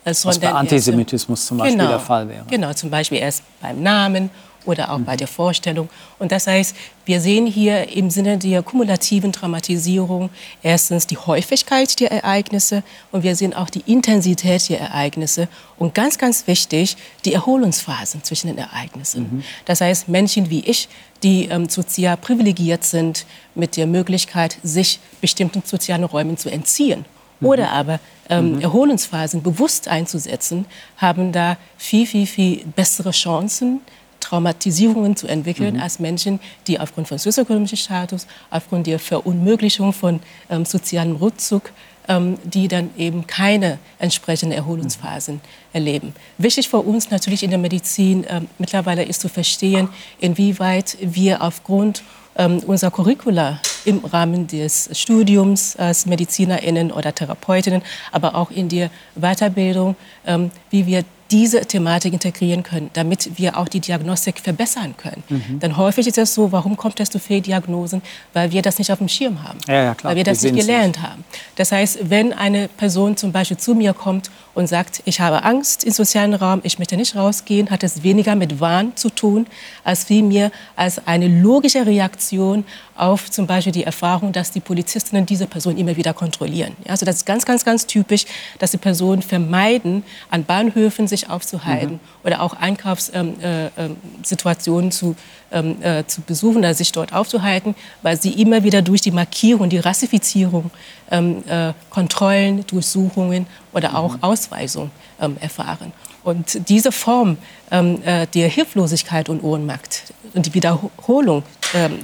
[0.03, 2.45] Äh, Was bei Antisemitismus zum Beispiel genau, der Fall wäre.
[2.49, 4.31] Genau, zum Beispiel erst beim Namen
[4.65, 5.89] oder auch bei der Vorstellung.
[6.19, 10.29] Und das heißt, wir sehen hier im Sinne der kumulativen Traumatisierung
[10.61, 15.47] erstens die Häufigkeit der Ereignisse und wir sehen auch die Intensität der Ereignisse
[15.77, 19.23] und ganz, ganz wichtig, die Erholungsphasen zwischen den Ereignissen.
[19.23, 19.43] Mhm.
[19.65, 20.89] Das heißt, Menschen wie ich,
[21.23, 27.05] die ähm, sozial privilegiert sind, mit der Möglichkeit, sich bestimmten sozialen Räumen zu entziehen
[27.39, 27.47] mhm.
[27.47, 27.99] oder aber
[28.29, 28.61] ähm, mhm.
[28.61, 30.65] Erholungsphasen bewusst einzusetzen,
[30.97, 33.81] haben da viel, viel, viel bessere Chancen,
[34.29, 35.81] Traumatisierungen zu entwickeln mhm.
[35.81, 40.19] als Menschen, die aufgrund von sozioökonomischem Status, aufgrund der Verunmöglichung von
[40.49, 41.71] ähm, sozialem Rückzug,
[42.07, 45.41] ähm, die dann eben keine entsprechenden Erholungsphasen mhm.
[45.73, 46.13] erleben.
[46.37, 52.03] Wichtig für uns natürlich in der Medizin ähm, mittlerweile ist zu verstehen, inwieweit wir aufgrund
[52.35, 58.91] ähm, unserer Curricula im Rahmen des Studiums als MedizinerInnen oder Therapeutinnen, aber auch in der
[59.15, 59.95] Weiterbildung,
[60.27, 65.23] ähm, wie wir diese Thematik integrieren können, damit wir auch die Diagnostik verbessern können.
[65.29, 65.59] Mhm.
[65.59, 68.01] Denn häufig ist es so, warum kommt es zu Fehldiagnosen?
[68.33, 70.65] Weil wir das nicht auf dem Schirm haben, ja, ja, weil wir das wir nicht
[70.65, 71.07] gelernt nicht.
[71.07, 71.23] haben.
[71.55, 75.83] Das heißt, wenn eine Person zum Beispiel zu mir kommt und sagt, ich habe Angst
[75.83, 79.45] im sozialen Raum, ich möchte nicht rausgehen, hat es weniger mit Wahn zu tun,
[79.83, 82.65] als vielmehr als eine logische Reaktion
[82.99, 86.75] auf zum Beispiel die Erfahrung, dass die Polizistinnen diese Person immer wieder kontrollieren.
[86.87, 88.25] Also das ist ganz, ganz, ganz typisch,
[88.59, 91.99] dass die Personen vermeiden, an Bahnhöfen sich aufzuhalten mhm.
[92.23, 95.15] oder auch Einkaufssituationen ähm, äh, zu,
[95.51, 99.69] ähm, äh, zu besuchen oder sich dort aufzuhalten, weil sie immer wieder durch die Markierung,
[99.69, 100.71] die Rassifizierung,
[101.11, 104.23] ähm, äh, Kontrollen, Durchsuchungen oder auch mhm.
[104.23, 104.91] Ausweisung
[105.21, 105.93] ähm, erfahren.
[106.23, 107.37] Und diese Form
[107.71, 111.43] ähm, äh, der Hilflosigkeit und Ohnmacht und die Wiederholung, ähm,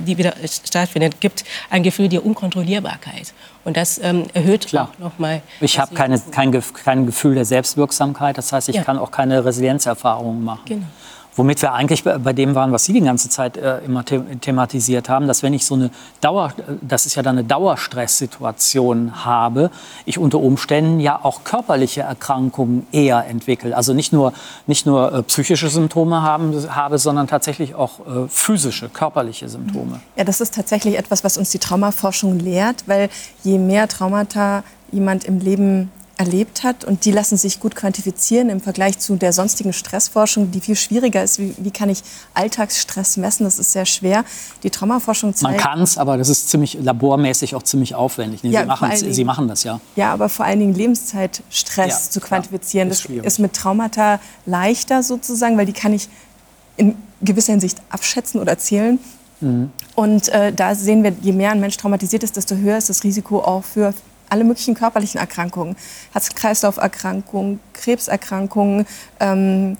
[0.05, 3.33] die wieder stattfindet, gibt ein Gefühl der Unkontrollierbarkeit.
[3.63, 4.91] Und das ähm, erhöht Klar.
[4.93, 5.41] auch nochmal.
[5.59, 8.37] Ich habe keine, kein, kein Gefühl der Selbstwirksamkeit.
[8.37, 8.83] Das heißt, ich ja.
[8.83, 10.61] kann auch keine Resilienzerfahrungen machen.
[10.65, 10.85] Genau.
[11.35, 15.09] Womit wir eigentlich bei dem waren, was Sie die ganze Zeit äh, immer the thematisiert
[15.09, 15.89] haben, dass wenn ich so eine
[16.21, 19.69] Dauer, das ist ja dann eine Dauerstresssituation habe,
[20.05, 23.75] ich unter Umständen ja auch körperliche Erkrankungen eher entwickle.
[23.75, 24.31] Also nicht nur,
[24.65, 29.99] nicht nur äh, psychische Symptome haben, habe, sondern tatsächlich auch äh, physische, körperliche Symptome.
[30.15, 33.09] Ja, das ist tatsächlich etwas, was uns die Traumaforschung lehrt, weil
[33.43, 38.61] je mehr Traumata jemand im Leben erlebt hat und die lassen sich gut quantifizieren im
[38.61, 41.39] Vergleich zu der sonstigen Stressforschung, die viel schwieriger ist.
[41.39, 42.03] Wie, wie kann ich
[42.33, 43.43] Alltagsstress messen?
[43.43, 44.23] Das ist sehr schwer.
[44.63, 45.57] Die Traumaforschung zeigt...
[45.57, 48.43] Man kann es, aber das ist ziemlich labormäßig auch ziemlich aufwendig.
[48.43, 49.81] Nee, ja, Sie, machen, Sie machen das ja.
[49.95, 54.19] Ja, aber vor allen Dingen Lebenszeitstress ja, zu quantifizieren, ja, ist das ist mit Traumata
[54.45, 56.07] leichter sozusagen, weil die kann ich
[56.77, 58.99] in gewisser Hinsicht abschätzen oder zählen.
[59.41, 59.69] Mhm.
[59.95, 63.03] Und äh, da sehen wir, je mehr ein Mensch traumatisiert ist, desto höher ist das
[63.03, 63.93] Risiko auch für
[64.29, 65.75] alle möglichen körperlichen Erkrankungen,
[66.13, 68.85] Herz-Kreislauf-Erkrankungen, Krebserkrankungen,
[69.19, 69.77] ähm,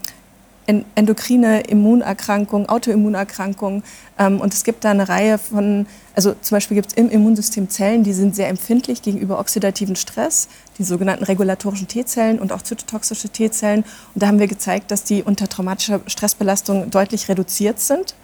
[0.67, 3.83] endokrine Immunerkrankungen, Autoimmunerkrankungen.
[4.17, 5.85] Ähm, und es gibt da eine Reihe von,
[6.15, 10.47] also zum Beispiel gibt es im Immunsystem Zellen, die sind sehr empfindlich gegenüber oxidativen Stress,
[10.77, 13.83] die sogenannten regulatorischen T-Zellen und auch zytotoxische T-Zellen.
[14.13, 18.15] Und da haben wir gezeigt, dass die unter traumatischer Stressbelastung deutlich reduziert sind.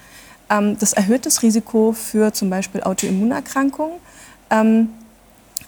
[0.49, 3.99] Ähm, das erhöht das Risiko für zum Beispiel Autoimmunerkrankungen.
[4.49, 4.89] Ähm,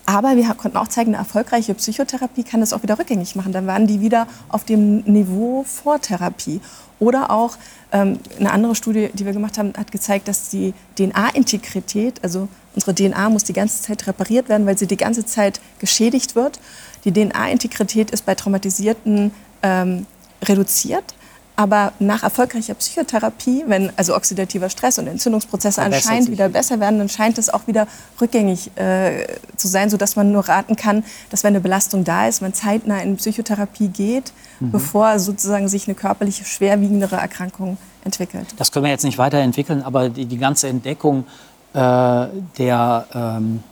[0.06, 3.54] aber wir konnten auch zeigen, eine erfolgreiche Psychotherapie kann das auch wieder rückgängig machen.
[3.54, 6.60] Dann waren die wieder auf dem Niveau vor Therapie.
[7.00, 7.58] Oder auch
[7.92, 12.94] ähm, eine andere Studie, die wir gemacht haben, hat gezeigt, dass die DNA-Integrität, also unsere
[12.94, 16.60] DNA muss die ganze Zeit repariert werden, weil sie die ganze Zeit geschädigt wird.
[17.06, 19.32] Die DNA-Integrität ist bei Traumatisierten
[19.62, 20.06] ähm,
[20.44, 21.14] reduziert.
[21.56, 26.98] Aber nach erfolgreicher Psychotherapie, wenn also oxidativer Stress und Entzündungsprozesse Verbessert anscheinend wieder besser werden,
[26.98, 27.88] dann scheint es auch wieder
[28.20, 32.42] rückgängig äh, zu sein, sodass man nur raten kann, dass wenn eine Belastung da ist,
[32.42, 34.72] man zeitnah in Psychotherapie geht, mhm.
[34.72, 38.48] bevor sozusagen sich eine körperliche schwerwiegendere Erkrankung entwickelt.
[38.58, 41.26] Das können wir jetzt nicht weiterentwickeln, aber die, die ganze Entdeckung
[41.74, 42.28] äh,
[42.58, 43.64] der, ähm,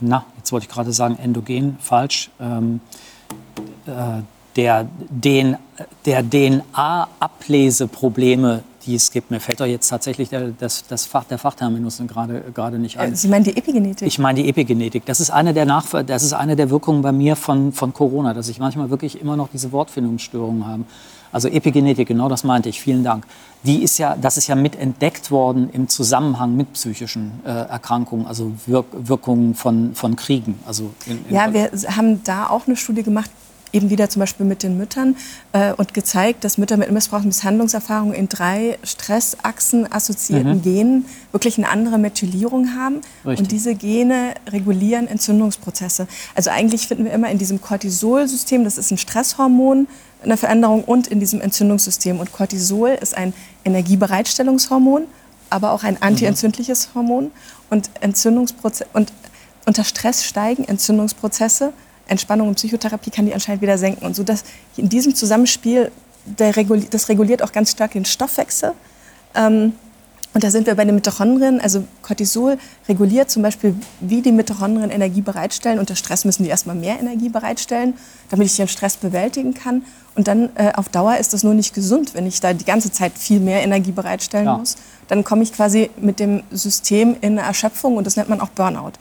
[0.00, 2.80] na, jetzt wollte ich gerade sagen, endogen, falsch, ähm,
[3.86, 4.22] äh,
[4.56, 5.56] der, den,
[6.04, 9.30] der DNA-Ableseprobleme, die es gibt.
[9.30, 13.14] Mir fällt doch jetzt tatsächlich der, das, das Fach, der Fachterminus gerade, gerade nicht ein.
[13.14, 14.08] Sie meinen die Epigenetik?
[14.08, 15.04] Ich meine die Epigenetik.
[15.04, 18.32] Das ist eine der, Nachver das ist eine der Wirkungen bei mir von, von Corona,
[18.32, 20.84] dass ich manchmal wirklich immer noch diese Wortfindungsstörungen habe.
[21.32, 22.80] Also Epigenetik, genau das meinte ich.
[22.80, 23.26] Vielen Dank.
[23.64, 28.26] Die ist ja, das ist ja mit entdeckt worden im Zusammenhang mit psychischen äh, Erkrankungen,
[28.26, 30.58] also Wirk Wirkungen von, von Kriegen.
[30.66, 33.30] Also in, in ja, wir haben da auch eine Studie gemacht,
[33.76, 35.16] eben wieder zum Beispiel mit den Müttern
[35.52, 40.62] äh, und gezeigt, dass Mütter mit Missbrauch und Misshandlungserfahrung in drei Stressachsen assoziierten mhm.
[40.62, 43.02] Genen wirklich eine andere Methylierung haben.
[43.24, 43.38] Richtig.
[43.38, 46.08] Und diese Gene regulieren Entzündungsprozesse.
[46.34, 49.86] Also eigentlich finden wir immer in diesem Cortisol-System, das ist ein Stresshormon,
[50.22, 52.18] eine Veränderung und in diesem Entzündungssystem.
[52.18, 55.02] Und Cortisol ist ein Energiebereitstellungshormon,
[55.50, 57.30] aber auch ein antientzündliches Hormon.
[57.68, 59.12] Und, Entzündungsproze und
[59.66, 61.72] unter Stress steigen Entzündungsprozesse
[62.08, 64.04] Entspannung und Psychotherapie kann die anscheinend wieder senken.
[64.04, 64.44] Und so dass
[64.76, 65.90] in diesem Zusammenspiel,
[66.40, 68.72] Reguli das reguliert auch ganz stark den Stoffwechsel.
[69.34, 69.72] Ähm,
[70.36, 71.62] und da sind wir bei den Mitochondrien.
[71.62, 72.58] Also Cortisol
[72.90, 75.78] reguliert zum Beispiel, wie die Mitochondrien Energie bereitstellen.
[75.78, 77.94] Unter Stress müssen die erstmal mehr Energie bereitstellen,
[78.28, 79.82] damit ich den Stress bewältigen kann.
[80.14, 82.92] Und dann äh, auf Dauer ist das nur nicht gesund, wenn ich da die ganze
[82.92, 84.58] Zeit viel mehr Energie bereitstellen ja.
[84.58, 84.76] muss.
[85.08, 88.48] Dann komme ich quasi mit dem System in eine Erschöpfung und das nennt man auch
[88.48, 88.92] Burnout.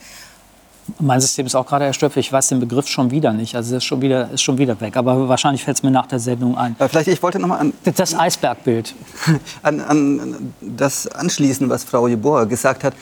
[0.99, 2.17] Mein System ist auch gerade erschöpft.
[2.17, 3.55] Ich weiß den Begriff schon wieder nicht.
[3.55, 4.97] Also es ist schon wieder, ist schon wieder weg.
[4.97, 6.75] Aber wahrscheinlich fällt es mir nach der Sendung ein.
[6.77, 8.93] Aber vielleicht, ich wollte noch mal an das Eisbergbild
[9.63, 12.93] an, an das anschließen, was Frau Jeboa gesagt hat,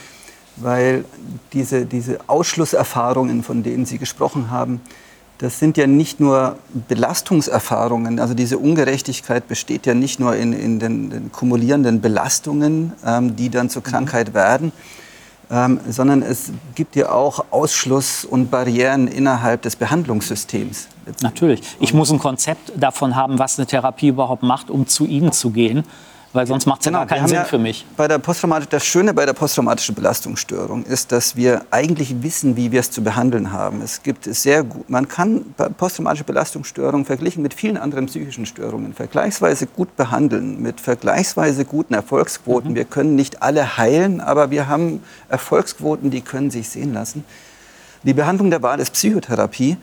[0.56, 1.04] weil
[1.52, 4.80] diese, diese Ausschlusserfahrungen, von denen Sie gesprochen haben,
[5.40, 6.58] das sind ja nicht nur
[6.88, 8.20] Belastungserfahrungen.
[8.20, 13.50] Also diese Ungerechtigkeit besteht ja nicht nur in, in den, den kumulierenden Belastungen, ähm, die
[13.50, 13.88] dann zur mhm.
[13.88, 14.72] Krankheit werden
[15.52, 20.88] ähm, sondern es gibt ja auch Ausschluss und Barrieren innerhalb des Behandlungssystems.
[21.22, 21.62] Natürlich.
[21.80, 25.52] Ich muss ein Konzept davon haben, was eine Therapie überhaupt macht, um zu Ihnen zu
[25.52, 25.84] gehen
[26.34, 27.86] weil sonst macht es genau, ja gar keinen Sinn ja für mich.
[27.96, 32.80] Bei der das Schöne bei der posttraumatischen Belastungsstörung ist, dass wir eigentlich wissen, wie wir
[32.80, 33.82] es zu behandeln haben.
[33.82, 35.46] Es gibt sehr gut, man kann
[35.78, 42.72] posttraumatische Belastungsstörung verglichen mit vielen anderen psychischen Störungen vergleichsweise gut behandeln, mit vergleichsweise guten Erfolgsquoten.
[42.72, 42.76] Mhm.
[42.76, 47.24] Wir können nicht alle heilen, aber wir haben Erfolgsquoten, die können sich sehen lassen.
[48.02, 49.78] Die Behandlung der Wahl ist Psychotherapie,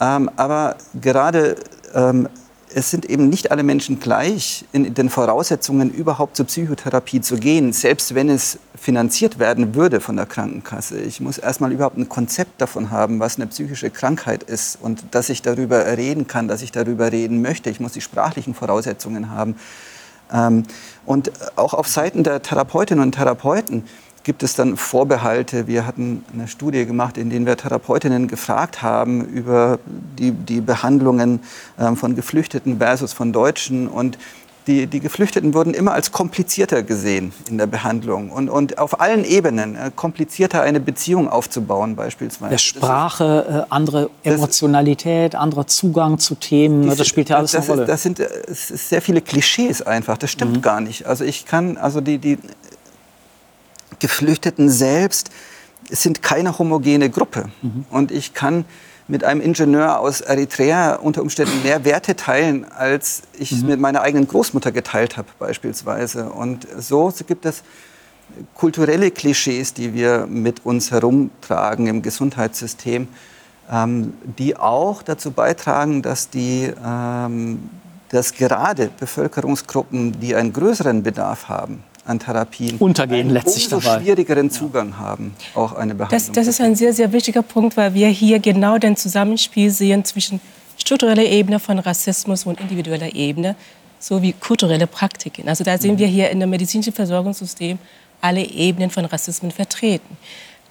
[0.00, 1.56] ähm, aber gerade
[1.94, 2.28] ähm,
[2.74, 7.72] es sind eben nicht alle Menschen gleich in den Voraussetzungen, überhaupt zur Psychotherapie zu gehen,
[7.72, 10.98] selbst wenn es finanziert werden würde von der Krankenkasse.
[10.98, 15.28] Ich muss erstmal überhaupt ein Konzept davon haben, was eine psychische Krankheit ist und dass
[15.28, 17.70] ich darüber reden kann, dass ich darüber reden möchte.
[17.70, 19.56] Ich muss die sprachlichen Voraussetzungen haben.
[20.32, 20.64] Ähm,
[21.04, 23.84] und auch auf Seiten der Therapeutinnen und Therapeuten
[24.26, 25.68] gibt es dann Vorbehalte.
[25.68, 29.78] Wir hatten eine Studie gemacht, in der wir Therapeutinnen gefragt haben über
[30.18, 31.40] die, die Behandlungen
[31.78, 33.86] ähm, von Geflüchteten versus von Deutschen.
[33.86, 34.18] Und
[34.66, 39.24] die, die, Geflüchteten wurden immer als komplizierter gesehen in der Behandlung und, und auf allen
[39.24, 42.50] Ebenen äh, komplizierter eine Beziehung aufzubauen beispielsweise.
[42.50, 47.54] Der Sprache, äh, andere Emotionalität, das, anderer Zugang zu Themen, diese, das spielt ja alles
[47.54, 47.84] eine Rolle.
[47.84, 50.62] Das sind äh, sehr viele Klischees einfach, das stimmt mhm.
[50.62, 51.06] gar nicht.
[51.06, 52.38] Also ich kann, also die, die
[53.98, 55.30] Geflüchteten selbst
[55.90, 57.48] sind keine homogene Gruppe.
[57.62, 57.86] Mhm.
[57.90, 58.64] Und ich kann
[59.08, 63.68] mit einem Ingenieur aus Eritrea unter Umständen mehr Werte teilen, als ich mhm.
[63.68, 66.30] mit meiner eigenen Großmutter geteilt habe beispielsweise.
[66.30, 67.62] Und so gibt es
[68.54, 73.06] kulturelle Klischees, die wir mit uns herumtragen im Gesundheitssystem,
[73.70, 77.70] ähm, die auch dazu beitragen, dass, die, ähm,
[78.08, 84.00] dass gerade Bevölkerungsgruppen, die einen größeren Bedarf haben, an Therapien untergehen letztlich dabei.
[84.00, 84.98] schwierigeren Zugang ja.
[84.98, 86.20] haben, auch eine Behandlung.
[86.20, 90.04] Das, das ist ein sehr, sehr wichtiger Punkt, weil wir hier genau den Zusammenspiel sehen
[90.04, 90.40] zwischen
[90.78, 93.56] struktureller Ebene von Rassismus und individueller Ebene.
[93.98, 95.48] sowie kulturelle Praktiken.
[95.48, 97.78] Also da sehen wir hier in dem medizinischen Versorgungssystem
[98.20, 100.16] alle Ebenen von Rassismus vertreten.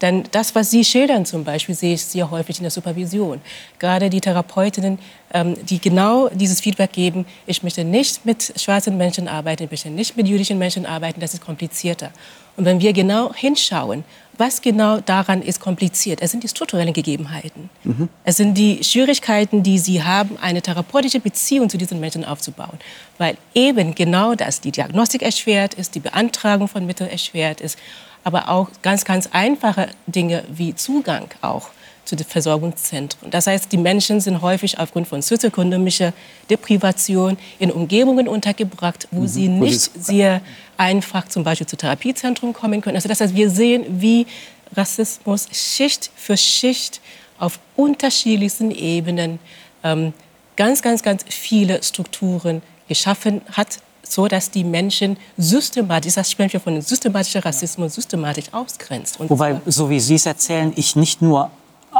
[0.02, 3.40] Denn das, was Sie schildern zum Beispiel, sehe ich sehr häufig in der Supervision.
[3.78, 4.98] Gerade die Therapeutinnen,
[5.32, 9.90] ähm, die genau dieses Feedback geben, ich möchte nicht mit schwarzen Menschen arbeiten, ich möchte
[9.90, 12.10] nicht mit jüdischen Menschen arbeiten, das ist komplizierter.
[12.56, 14.04] Und wenn wir genau hinschauen,
[14.38, 17.70] was genau daran ist kompliziert, es sind die strukturellen Gegebenheiten.
[17.84, 18.08] Mhm.
[18.24, 22.78] Es sind die Schwierigkeiten, die sie haben, eine therapeutische Beziehung zu diesen Menschen aufzubauen.
[23.18, 27.78] Weil eben genau das, die Diagnostik erschwert ist, die Beantragung von Mitteln erschwert ist
[28.26, 31.68] aber auch ganz, ganz einfache Dinge wie Zugang auch
[32.04, 33.30] zu den Versorgungszentren.
[33.30, 36.12] Das heißt, die Menschen sind häufig aufgrund von sozioökonomischer
[36.50, 39.28] Deprivation in Umgebungen untergebracht, wo mhm.
[39.28, 40.40] sie nicht sehr
[40.76, 42.96] einfach zum Beispiel zu Therapiezentren kommen können.
[42.96, 44.26] Also das heißt, wir sehen, wie
[44.74, 47.00] Rassismus Schicht für Schicht
[47.38, 49.38] auf unterschiedlichsten Ebenen
[49.84, 50.12] ähm,
[50.56, 53.78] ganz, ganz, ganz viele Strukturen geschaffen hat,
[54.12, 59.20] so dass die Menschen systematisch, das sprechen wir von systematischer Rassismus, systematisch ausgrenzt.
[59.20, 61.50] Und Wobei, so wie Sie es erzählen, ich nicht nur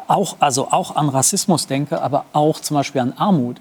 [0.07, 3.59] auch, also auch an Rassismus denke, aber auch zum Beispiel an Armut.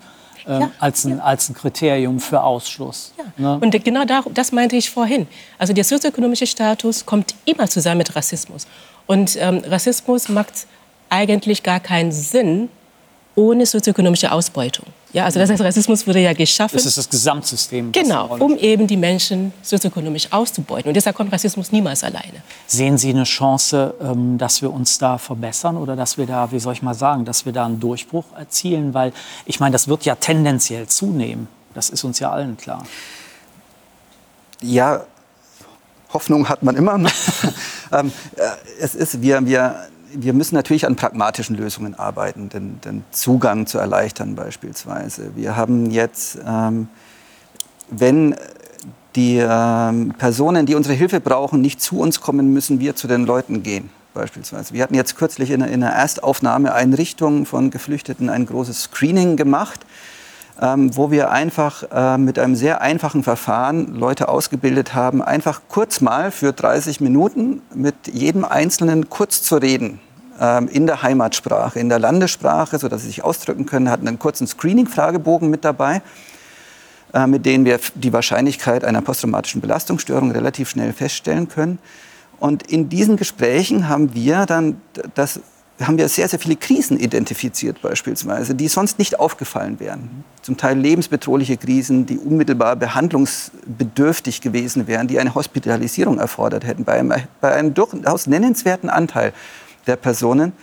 [0.48, 1.24] Äh, ja, als, ein, ja.
[1.24, 3.14] als ein Kriterium für Ausschluss.
[3.18, 3.24] Ja.
[3.38, 3.60] Ne?
[3.60, 5.28] Und genau da, das meinte ich vorhin.
[5.58, 8.68] Also der sozioökonomische Status kommt immer zusammen mit Rassismus.
[9.08, 10.68] Und ähm, Rassismus macht
[11.10, 12.70] eigentlich gar keinen Sinn,
[13.36, 14.86] ohne sozioökonomische Ausbeutung.
[15.12, 16.76] Ja, also das heißt, Rassismus wurde ja geschaffen.
[16.76, 17.92] Das ist das Gesamtsystem.
[17.92, 20.90] Genau, um eben die Menschen sozioökonomisch auszubeuten.
[20.90, 22.44] Und deshalb kommt Rassismus niemals alleine.
[22.68, 26.60] Sehen Sie eine Chance, ähm, dass wir uns da verbessern oder dass wir da, wie
[26.60, 28.94] soll ich mal sagen, dass wir da einen Durchbruch erzielen?
[28.94, 29.14] Weil
[29.46, 31.48] ich meine, das wird ja tendenziell zunehmen.
[31.74, 32.86] Das ist uns ja allen klar.
[34.62, 35.06] Ja,
[36.14, 36.94] Hoffnung hat man immer.
[37.92, 38.42] ähm, äh,
[38.80, 43.78] es ist, wir, wir wir müssen natürlich an pragmatischen Lösungen arbeiten, den, den Zugang zu
[43.78, 45.32] erleichtern beispielsweise.
[45.36, 46.88] Wir haben jetzt, ähm,
[47.90, 48.36] wenn
[49.16, 53.26] die ähm, Personen, die unsere Hilfe brauchen, nicht zu uns kommen, müssen wir zu den
[53.26, 54.74] Leuten gehen beispielsweise.
[54.74, 59.86] Wir hatten jetzt kürzlich in, in einer Erstaufnahmeeinrichtung von Geflüchteten ein großes Screening gemacht,
[60.62, 66.02] ähm, wo wir einfach äh, mit einem sehr einfachen Verfahren Leute ausgebildet haben, einfach kurz
[66.02, 70.00] mal für 30 Minuten mit jedem Einzelnen kurz zu reden
[70.40, 74.48] ähm, in der Heimatsprache, in der Landessprache, sodass sie sich ausdrücken können, hatten einen kurzen
[74.48, 76.02] Screening-Fragebogen mit dabei,
[77.14, 81.80] äh, mit denen wir die Wahrscheinlichkeit einer posttraumatischen Belastungsstörung relativ schnell feststellen können.
[82.40, 84.82] Und in diesen Gesprächen haben wir dann
[85.14, 85.40] das
[85.82, 90.24] haben wir sehr, sehr viele Krisen identifiziert beispielsweise, die sonst nicht aufgefallen wären.
[90.42, 96.94] Zum Teil lebensbedrohliche Krisen, die unmittelbar behandlungsbedürftig gewesen wären, die eine Hospitalisierung erfordert hätten, bei
[96.94, 99.34] einem, bei einem durchaus nennenswerten Anteil
[99.86, 100.54] der Personen.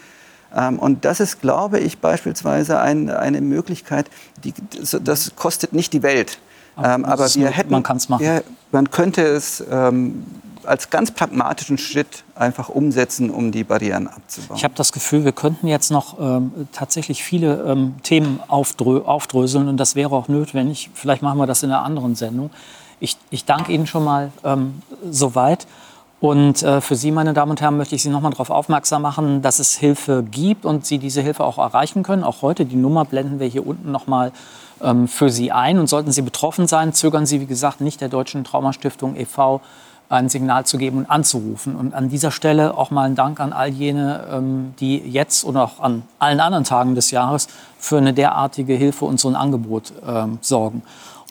[0.55, 4.11] Ähm, und das ist, glaube ich, beispielsweise ein, eine Möglichkeit,
[4.45, 4.55] die,
[5.03, 6.39] das kostet nicht die Welt.
[6.83, 8.23] Ähm, aber wir hätten, man kann es machen.
[8.23, 10.25] Wir, man könnte es ähm,
[10.67, 14.57] als ganz pragmatischen Schritt einfach umsetzen, um die Barrieren abzubauen.
[14.57, 19.69] Ich habe das Gefühl, wir könnten jetzt noch ähm, tatsächlich viele ähm, Themen aufdrö aufdröseln
[19.69, 20.91] und das wäre auch notwendig.
[20.95, 22.51] Vielleicht machen wir das in einer anderen Sendung.
[23.01, 25.67] Ich, ich danke Ihnen schon mal ähm, soweit.
[26.21, 29.03] Und äh, für Sie, meine Damen und Herren, möchte ich Sie noch mal darauf aufmerksam
[29.03, 32.23] machen, dass es Hilfe gibt und Sie diese Hilfe auch erreichen können.
[32.23, 34.31] Auch heute, die Nummer blenden wir hier unten noch mal
[34.81, 35.81] ähm, für Sie ein.
[35.81, 39.61] Und sollten Sie betroffen sein, zögern Sie, wie gesagt, nicht der Deutschen Traumastiftung e.V.,
[40.13, 41.75] ein Signal zu geben und anzurufen.
[41.75, 45.57] Und an dieser Stelle auch mal ein Dank an all jene, ähm, die jetzt und
[45.57, 47.49] auch an allen anderen Tagen des Jahres
[47.79, 50.83] für eine derartige Hilfe und so ein Angebot ähm, sorgen.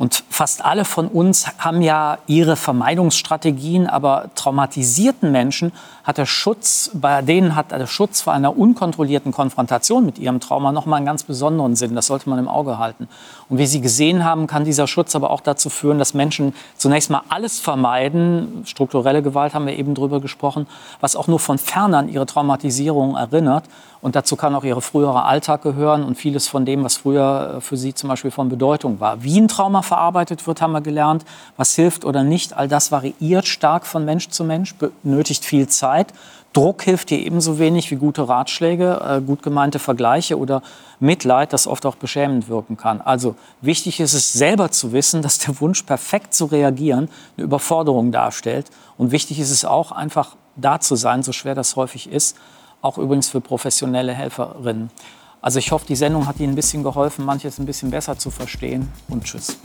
[0.01, 5.71] Und fast alle von uns haben ja ihre Vermeidungsstrategien, aber traumatisierten Menschen
[6.03, 10.71] hat der Schutz, bei denen hat der Schutz vor einer unkontrollierten Konfrontation mit ihrem Trauma
[10.71, 11.93] noch mal einen ganz besonderen Sinn.
[11.93, 13.07] Das sollte man im Auge halten.
[13.47, 17.11] Und wie Sie gesehen haben, kann dieser Schutz aber auch dazu führen, dass Menschen zunächst
[17.11, 18.63] mal alles vermeiden.
[18.65, 20.65] Strukturelle Gewalt haben wir eben drüber gesprochen,
[20.99, 23.65] was auch nur von fern an ihre Traumatisierung erinnert.
[24.01, 27.61] Und dazu kann auch ihre frühere Alltag gehören und vieles von dem, was früher äh,
[27.61, 29.23] für sie zum Beispiel von Bedeutung war.
[29.23, 31.23] Wie ein Trauma verarbeitet wird, haben wir gelernt.
[31.55, 36.13] Was hilft oder nicht, all das variiert stark von Mensch zu Mensch, benötigt viel Zeit.
[36.53, 40.63] Druck hilft dir ebenso wenig wie gute Ratschläge, äh, gut gemeinte Vergleiche oder
[40.99, 43.01] Mitleid, das oft auch beschämend wirken kann.
[43.01, 48.11] Also wichtig ist es selber zu wissen, dass der Wunsch, perfekt zu reagieren, eine Überforderung
[48.11, 48.69] darstellt.
[48.97, 52.35] Und wichtig ist es auch, einfach da zu sein, so schwer das häufig ist
[52.81, 54.89] auch übrigens für professionelle Helferinnen.
[55.41, 58.29] Also ich hoffe, die Sendung hat Ihnen ein bisschen geholfen, manches ein bisschen besser zu
[58.29, 59.57] verstehen und tschüss.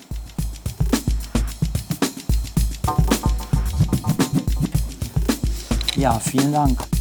[5.97, 6.96] Ja, vielen Dank.